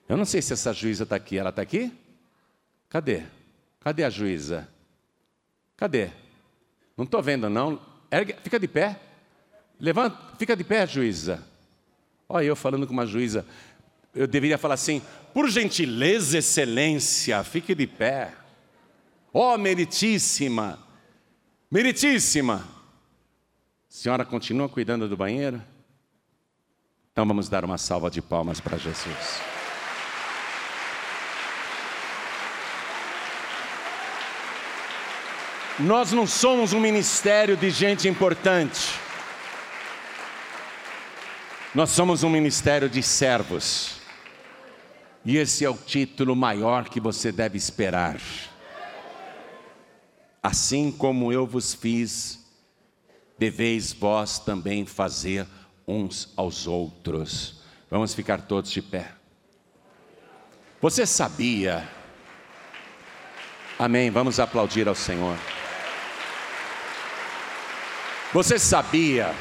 Eu 0.09 0.17
não 0.17 0.25
sei 0.25 0.43
se 0.43 0.53
essa 0.53 0.73
juíza 0.73 1.05
está 1.05 1.17
aqui. 1.17 1.39
Ela 1.39 1.51
está 1.51 1.63
aqui? 1.63 1.93
Cadê? 2.89 3.23
Cadê 3.81 4.05
a 4.05 4.11
juíza? 4.11 4.69
Cadê? 5.77 6.11
Não 6.97 7.05
estou 7.05 7.23
vendo, 7.23 7.49
não. 7.49 7.81
Ergue, 8.11 8.35
fica 8.43 8.59
de 8.59 8.69
pé. 8.69 9.01
Levanta, 9.79 10.17
fica 10.39 10.57
de 10.57 10.65
pé, 10.65 10.87
juíza. 10.87 11.43
Olha, 12.29 12.45
eu 12.45 12.57
falando 12.57 12.87
com 12.87 12.93
uma 12.93 13.07
juíza, 13.07 13.45
eu 14.15 14.27
deveria 14.27 14.59
falar 14.59 14.75
assim: 14.75 15.03
por 15.33 15.49
gentileza, 15.49 16.39
excelência, 16.39 17.43
fique 17.45 17.75
de 17.75 17.87
pé. 17.87 18.33
Ó, 19.33 19.55
oh, 19.55 19.59
meritíssima, 19.59 20.79
meritíssima. 21.71 22.67
Senhora 23.89 24.25
continua 24.25 24.69
cuidando 24.69 25.09
do 25.09 25.17
banheiro? 25.17 25.63
Então 27.13 27.27
vamos 27.27 27.49
dar 27.49 27.65
uma 27.65 27.79
salva 27.79 28.11
de 28.11 28.21
palmas 28.21 28.61
para 28.61 28.77
Jesus. 28.77 29.41
Nós 35.79 36.13
não 36.13 36.27
somos 36.27 36.73
um 36.73 36.79
ministério 36.79 37.57
de 37.57 37.71
gente 37.71 38.09
importante. 38.09 39.04
Nós 41.75 41.91
somos 41.91 42.23
um 42.23 42.31
ministério 42.31 42.89
de 42.89 43.03
servos. 43.03 43.97
E 45.25 45.37
esse 45.37 45.65
é 45.65 45.69
o 45.71 45.77
título 45.77 46.37
maior 46.37 46.89
que 46.89 47.01
você 47.01 47.33
deve 47.33 47.59
esperar. 47.59 48.21
Assim 50.41 50.93
como 50.93 51.33
eu 51.33 51.45
vos 51.45 51.75
fiz, 51.75 52.47
deveis 53.37 53.93
vós 53.93 54.39
também 54.39 54.87
fazer 54.87 55.49
uns 55.89 56.33
aos 56.37 56.69
outros. 56.69 57.61
Vamos 57.91 58.15
ficar 58.15 58.43
todos 58.43 58.71
de 58.71 58.81
pé. 58.81 59.11
Você 60.81 61.05
sabia? 61.05 61.89
Amém. 63.77 64.11
Vamos 64.11 64.39
aplaudir 64.39 64.87
ao 64.87 64.95
Senhor. 64.95 65.37
Você 68.33 68.61
sabia? 68.61 69.35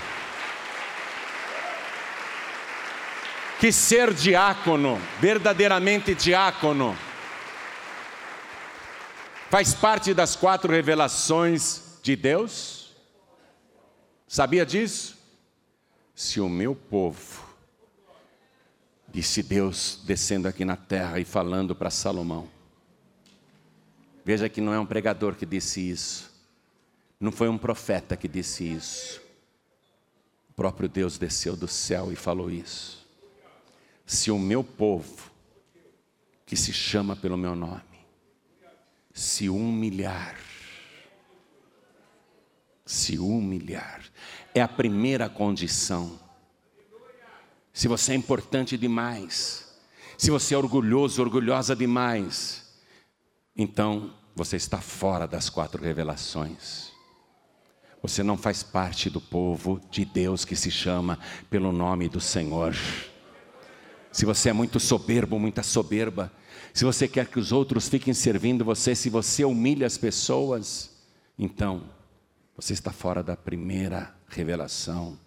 Que 3.63 3.71
ser 3.71 4.13
diácono, 4.13 4.99
verdadeiramente 5.21 6.13
diácono, 6.13 6.93
faz 9.49 9.73
parte 9.73 10.13
das 10.13 10.35
quatro 10.35 10.69
revelações 10.69 11.97
de 12.03 12.13
Deus? 12.13 12.93
Sabia 14.27 14.65
disso? 14.65 15.17
Se 16.13 16.41
o 16.41 16.49
meu 16.49 16.75
povo, 16.75 17.41
disse 19.07 19.41
Deus 19.41 20.01
descendo 20.03 20.49
aqui 20.49 20.65
na 20.65 20.75
terra 20.75 21.17
e 21.17 21.23
falando 21.23 21.73
para 21.73 21.89
Salomão, 21.89 22.49
veja 24.25 24.49
que 24.49 24.59
não 24.59 24.73
é 24.73 24.79
um 24.79 24.85
pregador 24.85 25.35
que 25.35 25.45
disse 25.45 25.89
isso, 25.89 26.29
não 27.17 27.31
foi 27.31 27.47
um 27.47 27.57
profeta 27.57 28.17
que 28.17 28.27
disse 28.27 28.69
isso, 28.69 29.21
o 30.49 30.53
próprio 30.53 30.89
Deus 30.89 31.17
desceu 31.17 31.55
do 31.55 31.69
céu 31.69 32.11
e 32.11 32.17
falou 32.17 32.51
isso 32.51 33.02
se 34.05 34.31
o 34.31 34.37
meu 34.37 34.63
povo, 34.63 35.31
que 36.45 36.55
se 36.55 36.73
chama 36.73 37.15
pelo 37.15 37.37
meu 37.37 37.55
nome, 37.55 37.81
se 39.13 39.49
humilhar, 39.49 40.37
Se 42.85 43.17
humilhar. 43.17 44.03
É 44.53 44.61
a 44.61 44.67
primeira 44.67 45.29
condição. 45.29 46.19
Se 47.71 47.87
você 47.87 48.11
é 48.11 48.15
importante 48.15 48.77
demais, 48.77 49.73
se 50.17 50.29
você 50.29 50.53
é 50.53 50.57
orgulhoso, 50.57 51.21
orgulhosa 51.21 51.75
demais, 51.75 52.77
então 53.55 54.13
você 54.35 54.57
está 54.57 54.79
fora 54.81 55.25
das 55.25 55.49
quatro 55.49 55.81
revelações. 55.81 56.91
Você 58.01 58.21
não 58.21 58.37
faz 58.37 58.61
parte 58.61 59.09
do 59.09 59.21
povo 59.21 59.79
de 59.89 60.03
Deus 60.03 60.43
que 60.43 60.55
se 60.55 60.69
chama 60.69 61.17
pelo 61.49 61.71
nome 61.71 62.09
do 62.09 62.19
Senhor. 62.19 62.75
Se 64.13 64.25
você 64.25 64.49
é 64.49 64.53
muito 64.53 64.79
soberbo, 64.79 65.39
muita 65.39 65.63
soberba, 65.63 66.31
se 66.71 66.85
você 66.85 67.07
quer 67.07 67.25
que 67.25 67.39
os 67.39 67.51
outros 67.51 67.89
fiquem 67.89 68.13
servindo 68.13 68.63
você, 68.63 68.93
se 68.93 69.09
você 69.09 69.43
humilha 69.43 69.87
as 69.87 69.97
pessoas, 69.97 70.95
então 71.37 71.89
você 72.55 72.73
está 72.73 72.91
fora 72.91 73.23
da 73.23 73.35
primeira 73.35 74.15
revelação. 74.27 75.17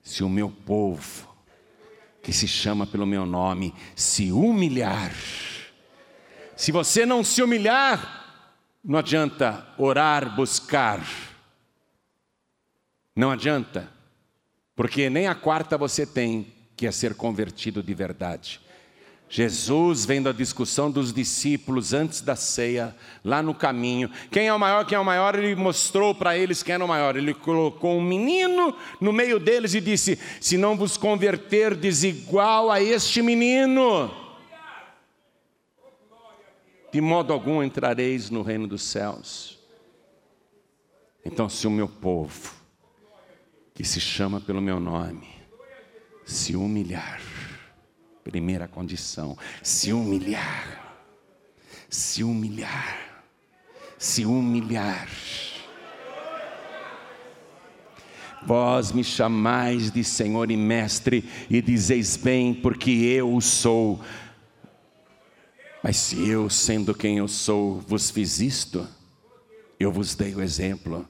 Se 0.00 0.22
o 0.22 0.28
meu 0.28 0.48
povo, 0.48 1.28
que 2.22 2.32
se 2.32 2.46
chama 2.46 2.86
pelo 2.86 3.04
meu 3.04 3.26
nome, 3.26 3.74
se 3.96 4.30
humilhar, 4.30 5.12
se 6.56 6.70
você 6.70 7.04
não 7.04 7.24
se 7.24 7.42
humilhar, 7.42 8.54
não 8.84 9.00
adianta 9.00 9.66
orar, 9.76 10.36
buscar, 10.36 11.04
não 13.16 13.32
adianta, 13.32 13.92
porque 14.76 15.10
nem 15.10 15.26
a 15.26 15.34
quarta 15.34 15.76
você 15.76 16.06
tem, 16.06 16.55
que 16.76 16.86
é 16.86 16.92
ser 16.92 17.14
convertido 17.14 17.82
de 17.82 17.94
verdade. 17.94 18.60
Jesus, 19.28 20.04
vendo 20.04 20.28
a 20.28 20.32
discussão 20.32 20.88
dos 20.88 21.12
discípulos 21.12 21.92
antes 21.92 22.20
da 22.20 22.36
ceia, 22.36 22.94
lá 23.24 23.42
no 23.42 23.54
caminho, 23.54 24.08
quem 24.30 24.46
é 24.46 24.54
o 24.54 24.58
maior, 24.58 24.84
quem 24.86 24.94
é 24.94 25.00
o 25.00 25.04
maior, 25.04 25.36
ele 25.36 25.56
mostrou 25.56 26.14
para 26.14 26.38
eles 26.38 26.62
quem 26.62 26.76
era 26.76 26.84
o 26.84 26.88
maior. 26.88 27.16
Ele 27.16 27.34
colocou 27.34 27.98
um 27.98 28.02
menino 28.02 28.76
no 29.00 29.12
meio 29.12 29.40
deles 29.40 29.74
e 29.74 29.80
disse: 29.80 30.16
Se 30.40 30.56
não 30.56 30.76
vos 30.76 30.96
converterdes 30.96 32.04
igual 32.04 32.70
a 32.70 32.80
este 32.80 33.20
menino, 33.20 34.14
de 36.92 37.00
modo 37.00 37.32
algum 37.32 37.62
entrareis 37.62 38.30
no 38.30 38.42
reino 38.42 38.68
dos 38.68 38.82
céus. 38.82 39.58
Então, 41.24 41.48
se 41.48 41.66
o 41.66 41.70
meu 41.70 41.88
povo, 41.88 42.54
que 43.74 43.82
se 43.82 44.00
chama 44.00 44.40
pelo 44.40 44.62
meu 44.62 44.78
nome, 44.78 45.35
se 46.26 46.56
humilhar, 46.56 47.20
Primeira 48.30 48.66
condição: 48.66 49.38
se 49.62 49.92
humilhar. 49.92 50.98
Se 51.88 52.24
humilhar. 52.24 53.24
Se 53.96 54.26
humilhar. 54.26 55.08
Vós 58.44 58.90
me 58.90 59.04
chamais 59.04 59.92
de 59.92 60.02
Senhor 60.02 60.50
e 60.50 60.56
Mestre, 60.56 61.24
e 61.48 61.62
dizeis 61.62 62.16
bem, 62.16 62.52
porque 62.52 62.90
eu 62.90 63.40
sou. 63.40 64.00
Mas 65.80 65.96
se 65.96 66.28
eu, 66.28 66.50
sendo 66.50 66.92
quem 66.92 67.18
eu 67.18 67.28
sou, 67.28 67.80
vos 67.80 68.10
fiz 68.10 68.40
isto, 68.40 68.88
eu 69.78 69.92
vos 69.92 70.16
dei 70.16 70.34
o 70.34 70.42
exemplo, 70.42 71.08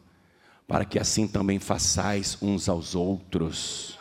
para 0.68 0.84
que 0.84 0.98
assim 0.98 1.26
também 1.26 1.58
façais 1.58 2.36
uns 2.42 2.68
aos 2.68 2.94
outros. 2.94 3.98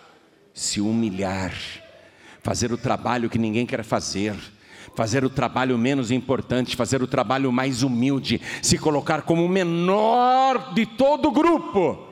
Se 0.56 0.82
humilhar 0.82 1.54
fazer 2.46 2.72
o 2.72 2.78
trabalho 2.78 3.28
que 3.28 3.40
ninguém 3.40 3.66
quer 3.66 3.84
fazer, 3.84 4.36
fazer 4.96 5.26
o 5.26 5.32
trabalho 5.32 5.76
menos 5.80 6.12
importante, 6.12 6.76
fazer 6.76 7.02
o 7.02 7.08
trabalho 7.08 7.52
mais 7.52 7.82
humilde, 7.82 8.40
se 8.62 8.78
colocar 8.78 9.24
como 9.24 9.44
o 9.44 9.50
menor 9.50 10.76
de 10.76 10.86
todo 10.86 11.30
o 11.30 11.32
grupo, 11.32 12.08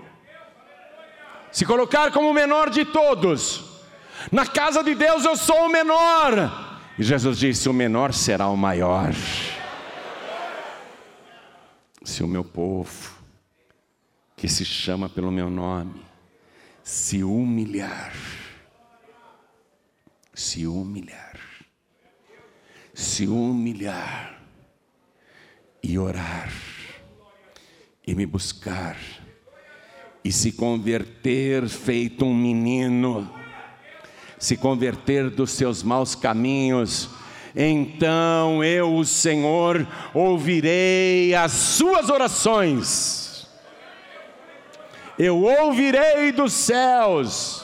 se 1.51 1.63
colocar 1.65 2.11
como 2.11 2.31
o 2.31 2.33
menor 2.33 2.71
de 2.71 2.83
todos. 2.83 3.63
Na 4.31 4.43
casa 4.43 4.83
de 4.83 4.95
Deus 4.95 5.23
eu 5.23 5.37
sou 5.37 5.67
o 5.67 5.71
menor. 5.71 6.81
E 6.97 7.03
Jesus 7.03 7.37
disse: 7.37 7.69
O 7.69 7.73
menor 7.73 8.11
será 8.11 8.47
o 8.47 8.57
maior. 8.57 9.13
Se 12.03 12.23
o 12.23 12.27
meu 12.27 12.43
povo, 12.43 13.11
que 14.35 14.49
se 14.49 14.65
chama 14.65 15.07
pelo 15.07 15.31
meu 15.31 15.51
nome, 15.51 16.01
se 16.83 17.23
humilhar, 17.23 18.13
se 20.33 20.67
humilhar, 20.67 21.39
se 22.93 23.25
humilhar 23.25 24.41
e 25.81 25.97
orar 25.97 26.51
e 28.05 28.13
me 28.13 28.25
buscar 28.25 28.97
e 30.23 30.31
se 30.31 30.51
converter 30.51 31.67
feito 31.69 32.25
um 32.25 32.35
menino, 32.35 33.33
se 34.37 34.57
converter 34.57 35.29
dos 35.29 35.51
seus 35.51 35.83
maus 35.83 36.15
caminhos, 36.15 37.09
então 37.55 38.63
eu, 38.63 38.95
o 38.95 39.05
Senhor, 39.05 39.87
ouvirei 40.13 41.33
as 41.35 41.51
suas 41.51 42.09
orações. 42.09 43.22
Eu 45.17 45.43
ouvirei 45.43 46.31
dos 46.31 46.53
céus. 46.53 47.63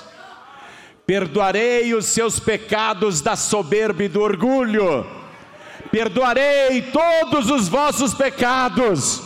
Perdoarei 1.05 1.95
os 1.95 2.05
seus 2.05 2.39
pecados 2.39 3.19
da 3.19 3.35
soberba 3.35 4.03
e 4.03 4.07
do 4.07 4.21
orgulho, 4.21 5.07
perdoarei 5.91 6.83
todos 6.83 7.49
os 7.49 7.67
vossos 7.67 8.13
pecados. 8.13 9.19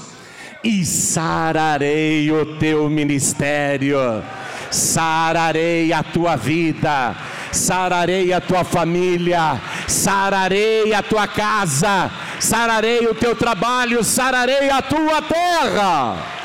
E 0.63 0.85
sararei 0.85 2.31
o 2.31 2.57
teu 2.57 2.89
ministério, 2.89 4.23
sararei 4.71 5.91
a 5.91 6.01
tua 6.01 6.37
vida, 6.37 7.17
sararei 7.51 8.31
a 8.31 8.39
tua 8.39 8.63
família, 8.63 9.59
sararei 9.85 10.93
a 10.93 11.03
tua 11.03 11.27
casa, 11.27 12.09
sararei 12.39 13.05
o 13.05 13.13
teu 13.13 13.35
trabalho, 13.35 14.05
sararei 14.05 14.69
a 14.69 14.81
tua 14.81 15.21
terra. 15.21 16.42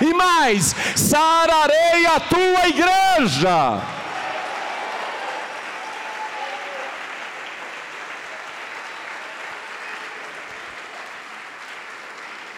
E 0.00 0.14
mais, 0.14 0.74
sararei 0.96 2.06
a 2.06 2.20
tua 2.20 2.68
igreja. 2.68 3.98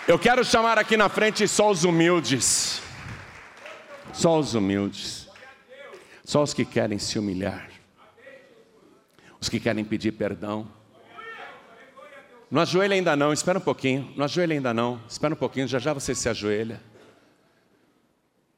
Eu 0.06 0.18
quero 0.18 0.44
chamar 0.44 0.76
aqui 0.76 0.96
na 0.96 1.08
frente 1.08 1.46
só 1.46 1.70
os 1.70 1.84
humildes. 1.84 2.82
Só 4.12 4.38
os 4.38 4.54
humildes. 4.54 5.28
Só 6.24 6.42
os 6.42 6.52
que 6.52 6.64
querem 6.64 6.98
se 6.98 7.18
humilhar. 7.18 7.70
Os 9.40 9.48
que 9.48 9.60
querem 9.60 9.84
pedir 9.84 10.12
perdão. 10.12 10.68
Não 12.50 12.60
ajoelha 12.60 12.94
ainda 12.94 13.14
não, 13.14 13.32
espera 13.32 13.58
um 13.58 13.62
pouquinho. 13.62 14.12
Não 14.16 14.24
ajoelha 14.24 14.54
ainda 14.54 14.74
não, 14.74 15.00
espera 15.08 15.32
um 15.32 15.36
pouquinho, 15.36 15.68
já 15.68 15.78
já 15.78 15.92
você 15.92 16.14
se 16.14 16.28
ajoelha. 16.28 16.89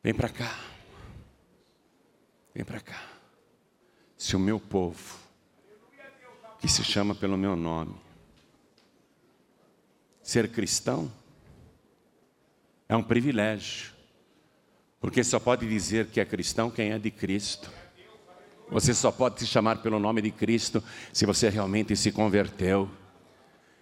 Vem 0.02 0.12
para 0.12 0.28
cá. 0.28 0.58
Vem 2.52 2.64
para 2.64 2.80
cá. 2.80 3.00
Se 4.16 4.34
o 4.34 4.38
meu 4.38 4.58
povo, 4.58 5.18
que 6.58 6.68
se 6.68 6.82
chama 6.82 7.14
pelo 7.14 7.36
meu 7.38 7.54
nome, 7.54 7.94
ser 10.22 10.48
cristão, 10.48 11.10
é 12.88 12.96
um 12.96 13.02
privilégio, 13.02 13.92
porque 15.00 15.22
só 15.22 15.38
pode 15.38 15.68
dizer 15.68 16.06
que 16.06 16.20
é 16.20 16.24
cristão 16.24 16.70
quem 16.70 16.90
é 16.90 16.98
de 16.98 17.10
Cristo. 17.10 17.70
Você 18.70 18.94
só 18.94 19.12
pode 19.12 19.38
se 19.38 19.46
chamar 19.46 19.82
pelo 19.82 19.98
nome 19.98 20.20
de 20.22 20.30
Cristo 20.30 20.82
se 21.12 21.26
você 21.26 21.48
realmente 21.48 21.94
se 21.94 22.10
converteu. 22.10 22.90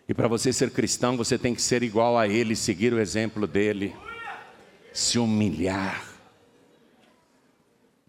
E 0.08 0.12
para 0.12 0.28
você 0.28 0.52
ser 0.52 0.70
cristão, 0.70 1.16
você 1.16 1.38
tem 1.38 1.54
que 1.54 1.62
ser 1.62 1.82
igual 1.82 2.18
a 2.18 2.26
Ele, 2.26 2.56
seguir 2.56 2.92
o 2.92 2.98
exemplo 2.98 3.46
dele, 3.46 3.94
se 4.92 5.18
humilhar. 5.18 6.09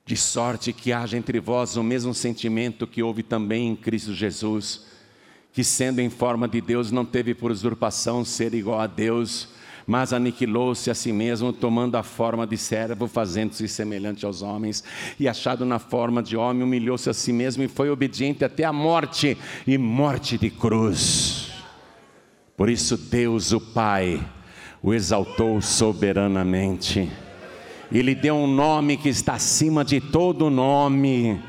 De 0.05 0.17
sorte 0.17 0.73
que 0.73 0.91
haja 0.91 1.17
entre 1.17 1.39
vós 1.39 1.77
o 1.77 1.83
mesmo 1.83 2.13
sentimento 2.13 2.87
que 2.87 3.03
houve 3.03 3.23
também 3.23 3.69
em 3.69 3.75
Cristo 3.75 4.13
Jesus, 4.13 4.85
que 5.53 5.63
sendo 5.63 5.99
em 5.99 6.09
forma 6.09 6.47
de 6.47 6.59
Deus, 6.61 6.91
não 6.91 7.05
teve 7.05 7.33
por 7.33 7.51
usurpação 7.51 8.25
ser 8.25 8.53
igual 8.53 8.79
a 8.79 8.87
Deus 8.87 9.49
mas 9.85 10.13
aniquilou-se 10.13 10.89
a 10.89 10.95
si 10.95 11.11
mesmo, 11.11 11.51
tomando 11.51 11.95
a 11.95 12.03
forma 12.03 12.45
de 12.45 12.57
servo, 12.57 13.07
fazendo-se 13.07 13.67
semelhante 13.67 14.25
aos 14.25 14.41
homens, 14.41 14.83
e 15.19 15.27
achado 15.27 15.65
na 15.65 15.79
forma 15.79 16.21
de 16.21 16.37
homem, 16.37 16.63
humilhou-se 16.63 17.09
a 17.09 17.13
si 17.13 17.33
mesmo 17.33 17.63
e 17.63 17.67
foi 17.67 17.89
obediente 17.89 18.45
até 18.45 18.63
a 18.63 18.73
morte 18.73 19.37
e 19.65 19.77
morte 19.77 20.37
de 20.37 20.49
cruz. 20.49 21.51
Por 22.55 22.69
isso, 22.69 22.95
Deus, 22.95 23.51
o 23.51 23.59
Pai, 23.59 24.25
o 24.81 24.93
exaltou 24.93 25.61
soberanamente 25.61 27.11
e 27.91 28.01
lhe 28.01 28.15
deu 28.15 28.35
um 28.35 28.47
nome 28.47 28.95
que 28.95 29.09
está 29.09 29.33
acima 29.33 29.83
de 29.83 29.99
todo 29.99 30.49
nome, 30.49 31.41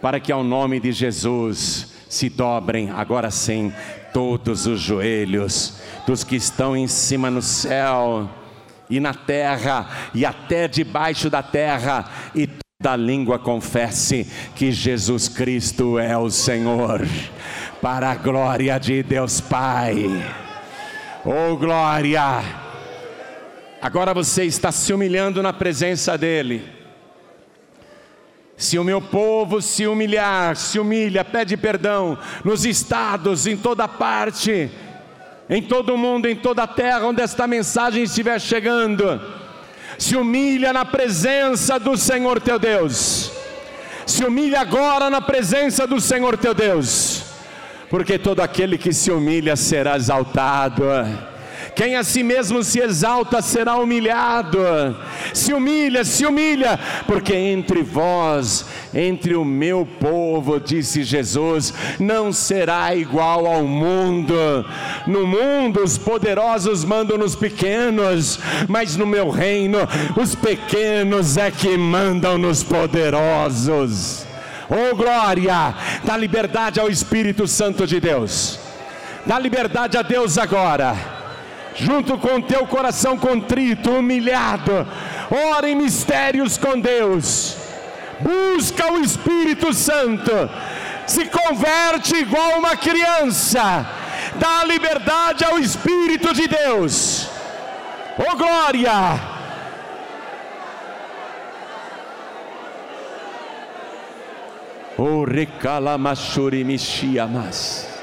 para 0.00 0.18
que 0.18 0.32
ao 0.32 0.42
nome 0.42 0.80
de 0.80 0.92
Jesus 0.92 1.92
se 2.08 2.28
dobrem, 2.28 2.90
agora 2.90 3.30
sim, 3.30 3.72
todos 4.12 4.66
os 4.66 4.80
joelhos 4.80 5.80
dos 6.06 6.22
que 6.22 6.36
estão 6.36 6.76
em 6.76 6.86
cima 6.86 7.30
no 7.30 7.42
céu 7.42 8.30
e 8.88 9.00
na 9.00 9.12
terra 9.12 9.88
e 10.14 10.24
até 10.24 10.68
debaixo 10.68 11.28
da 11.28 11.42
terra, 11.42 12.04
e 12.34 12.46
toda 12.46 12.96
língua 12.96 13.38
confesse 13.38 14.30
que 14.54 14.70
Jesus 14.70 15.28
Cristo 15.28 15.98
é 15.98 16.16
o 16.16 16.30
Senhor, 16.30 17.06
para 17.82 18.10
a 18.10 18.14
glória 18.14 18.78
de 18.78 19.02
Deus 19.02 19.40
Pai. 19.40 20.06
Oh 21.24 21.56
glória! 21.56 22.63
Agora 23.84 24.14
você 24.14 24.44
está 24.44 24.72
se 24.72 24.94
humilhando 24.94 25.42
na 25.42 25.52
presença 25.52 26.16
dEle. 26.16 26.64
Se 28.56 28.78
o 28.78 28.82
meu 28.82 28.98
povo 28.98 29.60
se 29.60 29.86
humilhar, 29.86 30.56
se 30.56 30.78
humilha, 30.78 31.22
pede 31.22 31.54
perdão 31.54 32.16
nos 32.42 32.64
estados, 32.64 33.46
em 33.46 33.58
toda 33.58 33.86
parte, 33.86 34.70
em 35.50 35.60
todo 35.60 35.98
mundo, 35.98 36.26
em 36.26 36.34
toda 36.34 36.62
a 36.62 36.66
terra 36.66 37.04
onde 37.04 37.20
esta 37.20 37.46
mensagem 37.46 38.04
estiver 38.04 38.40
chegando, 38.40 39.20
se 39.98 40.16
humilha 40.16 40.72
na 40.72 40.86
presença 40.86 41.78
do 41.78 41.94
Senhor 41.94 42.40
teu 42.40 42.58
Deus, 42.58 43.32
se 44.06 44.24
humilha 44.24 44.62
agora 44.62 45.10
na 45.10 45.20
presença 45.20 45.86
do 45.86 46.00
Senhor 46.00 46.38
teu 46.38 46.54
Deus, 46.54 47.22
porque 47.90 48.18
todo 48.18 48.40
aquele 48.40 48.78
que 48.78 48.94
se 48.94 49.10
humilha 49.10 49.56
será 49.56 49.94
exaltado. 49.94 50.84
Quem 51.74 51.96
a 51.96 52.04
si 52.04 52.22
mesmo 52.22 52.62
se 52.62 52.78
exalta 52.78 53.42
será 53.42 53.76
humilhado. 53.76 54.58
Se 55.32 55.52
humilha, 55.52 56.04
se 56.04 56.24
humilha, 56.24 56.78
porque 57.06 57.34
entre 57.34 57.82
vós, 57.82 58.64
entre 58.94 59.34
o 59.34 59.44
meu 59.44 59.84
povo, 59.84 60.60
disse 60.60 61.02
Jesus, 61.02 61.74
não 61.98 62.32
será 62.32 62.94
igual 62.94 63.46
ao 63.46 63.64
mundo. 63.64 64.34
No 65.06 65.26
mundo 65.26 65.82
os 65.82 65.98
poderosos 65.98 66.84
mandam 66.84 67.18
nos 67.18 67.34
pequenos, 67.34 68.38
mas 68.68 68.96
no 68.96 69.06
meu 69.06 69.28
reino 69.30 69.78
os 70.16 70.34
pequenos 70.34 71.36
é 71.36 71.50
que 71.50 71.76
mandam 71.76 72.38
nos 72.38 72.62
poderosos. 72.62 74.24
Oh 74.70 74.94
glória! 74.94 75.74
Dá 76.04 76.16
liberdade 76.16 76.78
ao 76.78 76.88
Espírito 76.88 77.48
Santo 77.48 77.86
de 77.86 77.98
Deus. 78.00 78.60
Dá 79.26 79.38
liberdade 79.38 79.96
a 79.96 80.02
Deus 80.02 80.38
agora 80.38 81.13
junto 81.74 82.16
com 82.18 82.40
teu 82.40 82.66
coração 82.66 83.16
contrito, 83.16 83.90
humilhado, 83.90 84.86
ora 85.30 85.68
em 85.68 85.74
mistérios 85.74 86.56
com 86.56 86.78
Deus, 86.78 87.56
busca 88.20 88.92
o 88.92 89.00
Espírito 89.00 89.72
Santo, 89.72 90.32
se 91.06 91.26
converte 91.26 92.16
igual 92.16 92.58
uma 92.58 92.76
criança, 92.76 93.86
dá 94.36 94.64
liberdade 94.64 95.44
ao 95.44 95.58
Espírito 95.58 96.32
de 96.32 96.46
Deus, 96.46 97.28
oh 98.18 98.36
glória! 98.36 99.34
Oh, 104.96 105.24
recalamasuri 105.24 106.62
mixiamas. 106.62 107.93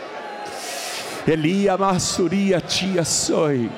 Elia 1.28 1.78
Masuria 1.78 2.60
tia 2.60 3.06
soy. 3.06 3.70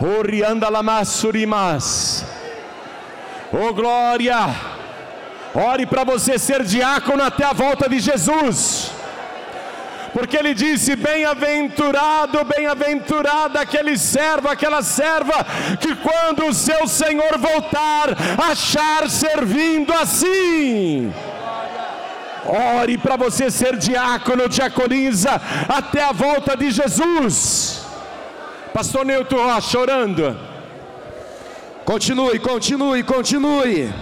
Orianda 0.00 0.70
la 0.70 0.82
Masurimas. 0.82 2.24
Oh 3.52 3.72
glória! 3.72 4.74
Ore 5.54 5.86
para 5.86 6.02
você 6.02 6.36
ser 6.36 6.64
diácono 6.64 7.22
até 7.22 7.44
a 7.44 7.52
volta 7.52 7.88
de 7.88 8.00
Jesus. 8.00 8.90
Porque 10.12 10.36
ele 10.36 10.54
disse: 10.54 10.96
Bem-aventurado, 10.96 12.44
bem-aventurada 12.44 13.60
aquele 13.60 13.98
servo, 13.98 14.48
aquela 14.48 14.82
serva, 14.82 15.44
que 15.80 15.94
quando 15.96 16.46
o 16.46 16.54
seu 16.54 16.88
Senhor 16.88 17.38
voltar, 17.38 18.16
achar 18.50 19.08
servindo 19.10 19.92
assim. 19.92 21.12
Ore 22.46 22.98
para 22.98 23.16
você 23.16 23.50
ser 23.50 23.76
diácono, 23.76 24.48
diaconisa, 24.48 25.40
até 25.68 26.02
a 26.02 26.12
volta 26.12 26.56
de 26.56 26.70
Jesus. 26.70 27.84
Pastor 28.72 29.06
Newton 29.06 29.36
Rocha, 29.36 29.78
orando. 29.78 30.36
Continue, 31.84 32.38
continue, 32.38 33.02
continue. 33.02 33.92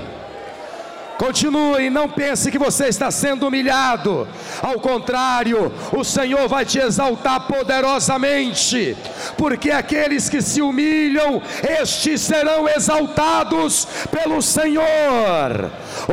Continue, 1.19 1.89
não 1.89 2.09
pense 2.09 2.51
que 2.51 2.59
você 2.59 2.87
está 2.89 3.09
sendo 3.11 3.47
humilhado. 3.47 4.27
Ao 4.61 4.81
contrário, 4.81 5.73
o 5.93 6.03
Senhor 6.03 6.49
vai 6.49 6.65
te 6.65 6.81
exaltar 6.81 7.47
poderosamente, 7.47 8.97
porque 9.37 9.71
aqueles 9.71 10.29
que 10.29 10.43
se 10.43 10.61
humilham, 10.61 11.41
estes 11.81 12.23
serão 12.23 12.69
exaltados 12.69 13.87
pelo 14.11 14.43
Senhor. 14.43 15.71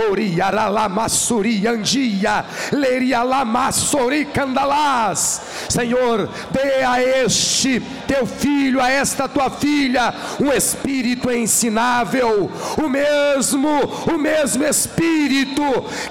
Oriaralamassuriandia, 0.09 2.45
lerialamassoricandalas. 2.71 5.41
Senhor, 5.69 6.29
dê 6.51 6.83
a 6.83 7.01
este 7.01 7.81
teu 8.07 8.25
filho, 8.25 8.81
a 8.81 8.89
esta 8.89 9.27
tua 9.27 9.49
filha, 9.49 10.13
um 10.39 10.51
espírito 10.51 11.31
ensinável, 11.31 12.49
o 12.81 12.89
mesmo, 12.89 13.69
o 14.11 14.17
mesmo 14.17 14.63
espírito 14.63 15.61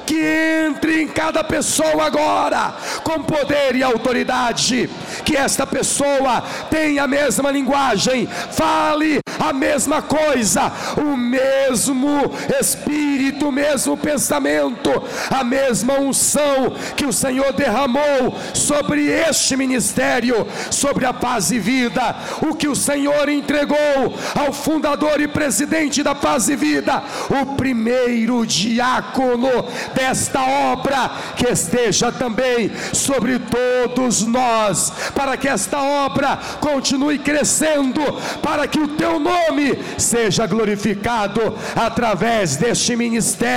que 0.06 0.66
entre 0.66 1.02
em 1.02 1.08
cada 1.08 1.42
pessoa 1.42 2.06
agora, 2.06 2.74
com 3.02 3.22
poder 3.22 3.74
e 3.76 3.82
autoridade, 3.82 4.88
que 5.24 5.36
esta 5.36 5.66
pessoa 5.66 6.42
tenha 6.70 7.04
a 7.04 7.08
mesma 7.08 7.50
linguagem, 7.50 8.26
fale 8.26 9.20
a 9.38 9.52
mesma 9.52 10.02
coisa, 10.02 10.72
o 10.96 11.16
mesmo 11.16 12.32
Espírito, 12.60 13.52
mesmo 13.58 13.96
pensamento, 13.96 14.90
a 15.28 15.42
mesma 15.42 15.94
unção 15.94 16.72
que 16.96 17.04
o 17.04 17.12
Senhor 17.12 17.52
derramou 17.52 18.36
sobre 18.54 19.06
este 19.08 19.56
ministério, 19.56 20.46
sobre 20.70 21.04
a 21.04 21.12
paz 21.12 21.50
e 21.50 21.58
vida, 21.58 22.14
o 22.40 22.54
que 22.54 22.68
o 22.68 22.76
Senhor 22.76 23.28
entregou 23.28 24.14
ao 24.36 24.52
fundador 24.52 25.20
e 25.20 25.26
presidente 25.26 26.04
da 26.04 26.14
paz 26.14 26.48
e 26.48 26.54
vida, 26.54 27.02
o 27.30 27.56
primeiro 27.56 28.46
diácono 28.46 29.50
desta 29.92 30.40
obra, 30.40 31.10
que 31.36 31.48
esteja 31.48 32.12
também 32.12 32.70
sobre 32.92 33.40
todos 33.40 34.22
nós, 34.22 34.92
para 35.14 35.36
que 35.36 35.48
esta 35.48 35.82
obra 35.82 36.38
continue 36.60 37.18
crescendo, 37.18 38.00
para 38.40 38.68
que 38.68 38.78
o 38.78 38.88
teu 38.88 39.18
nome 39.18 39.76
seja 39.98 40.46
glorificado 40.46 41.40
através 41.74 42.56
deste 42.56 42.94
ministério 42.94 43.47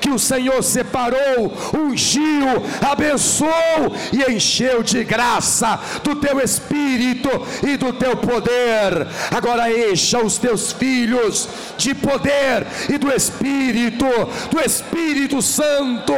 que 0.00 0.10
o 0.10 0.18
Senhor 0.18 0.62
separou, 0.62 1.52
ungiu, 1.74 2.46
abençoou 2.80 3.94
e 4.12 4.32
encheu 4.32 4.82
de 4.82 5.04
graça 5.04 5.78
do 6.02 6.16
teu 6.16 6.40
espírito 6.40 7.30
e 7.66 7.76
do 7.76 7.92
teu 7.92 8.16
poder. 8.16 9.06
Agora 9.30 9.70
encha 9.70 10.18
os 10.18 10.38
teus 10.38 10.72
filhos 10.72 11.48
de 11.76 11.94
poder 11.94 12.66
e 12.88 12.96
do 12.98 13.12
espírito 13.12 14.06
do 14.50 14.60
Espírito 14.60 15.40
Santo. 15.42 16.14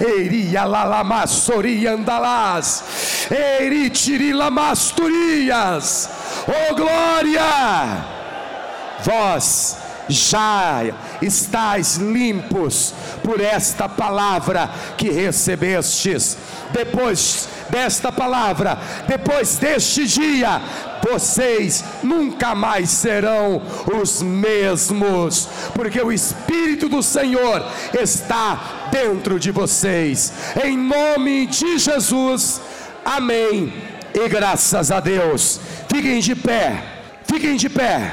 Eiria 0.00 0.64
lalamassoriandalás, 0.64 2.84
eritirilamasturias. 3.30 6.10
Oh 6.46 6.74
glória! 6.74 8.04
Vós 9.02 9.78
já 10.10 10.82
estáis 11.22 11.96
limpos 11.96 12.94
por 13.22 13.40
esta 13.40 13.88
palavra 13.88 14.70
que 14.96 15.10
recebestes. 15.10 16.36
Depois 16.72 17.48
desta 17.70 18.12
palavra, 18.12 18.78
depois 19.06 19.56
deste 19.56 20.06
dia, 20.06 20.60
vocês 21.08 21.84
nunca 22.02 22.54
mais 22.54 22.90
serão 22.90 23.62
os 24.00 24.22
mesmos, 24.22 25.48
porque 25.74 26.00
o 26.00 26.12
Espírito 26.12 26.88
do 26.88 27.02
Senhor 27.02 27.64
está 27.98 28.88
dentro 28.90 29.38
de 29.38 29.50
vocês. 29.50 30.32
Em 30.62 30.76
nome 30.76 31.46
de 31.46 31.78
Jesus, 31.78 32.60
amém. 33.04 33.72
E 34.12 34.28
graças 34.28 34.90
a 34.90 35.00
Deus, 35.00 35.60
fiquem 35.88 36.20
de 36.20 36.34
pé, 36.34 36.82
fiquem 37.24 37.56
de 37.56 37.68
pé. 37.68 38.12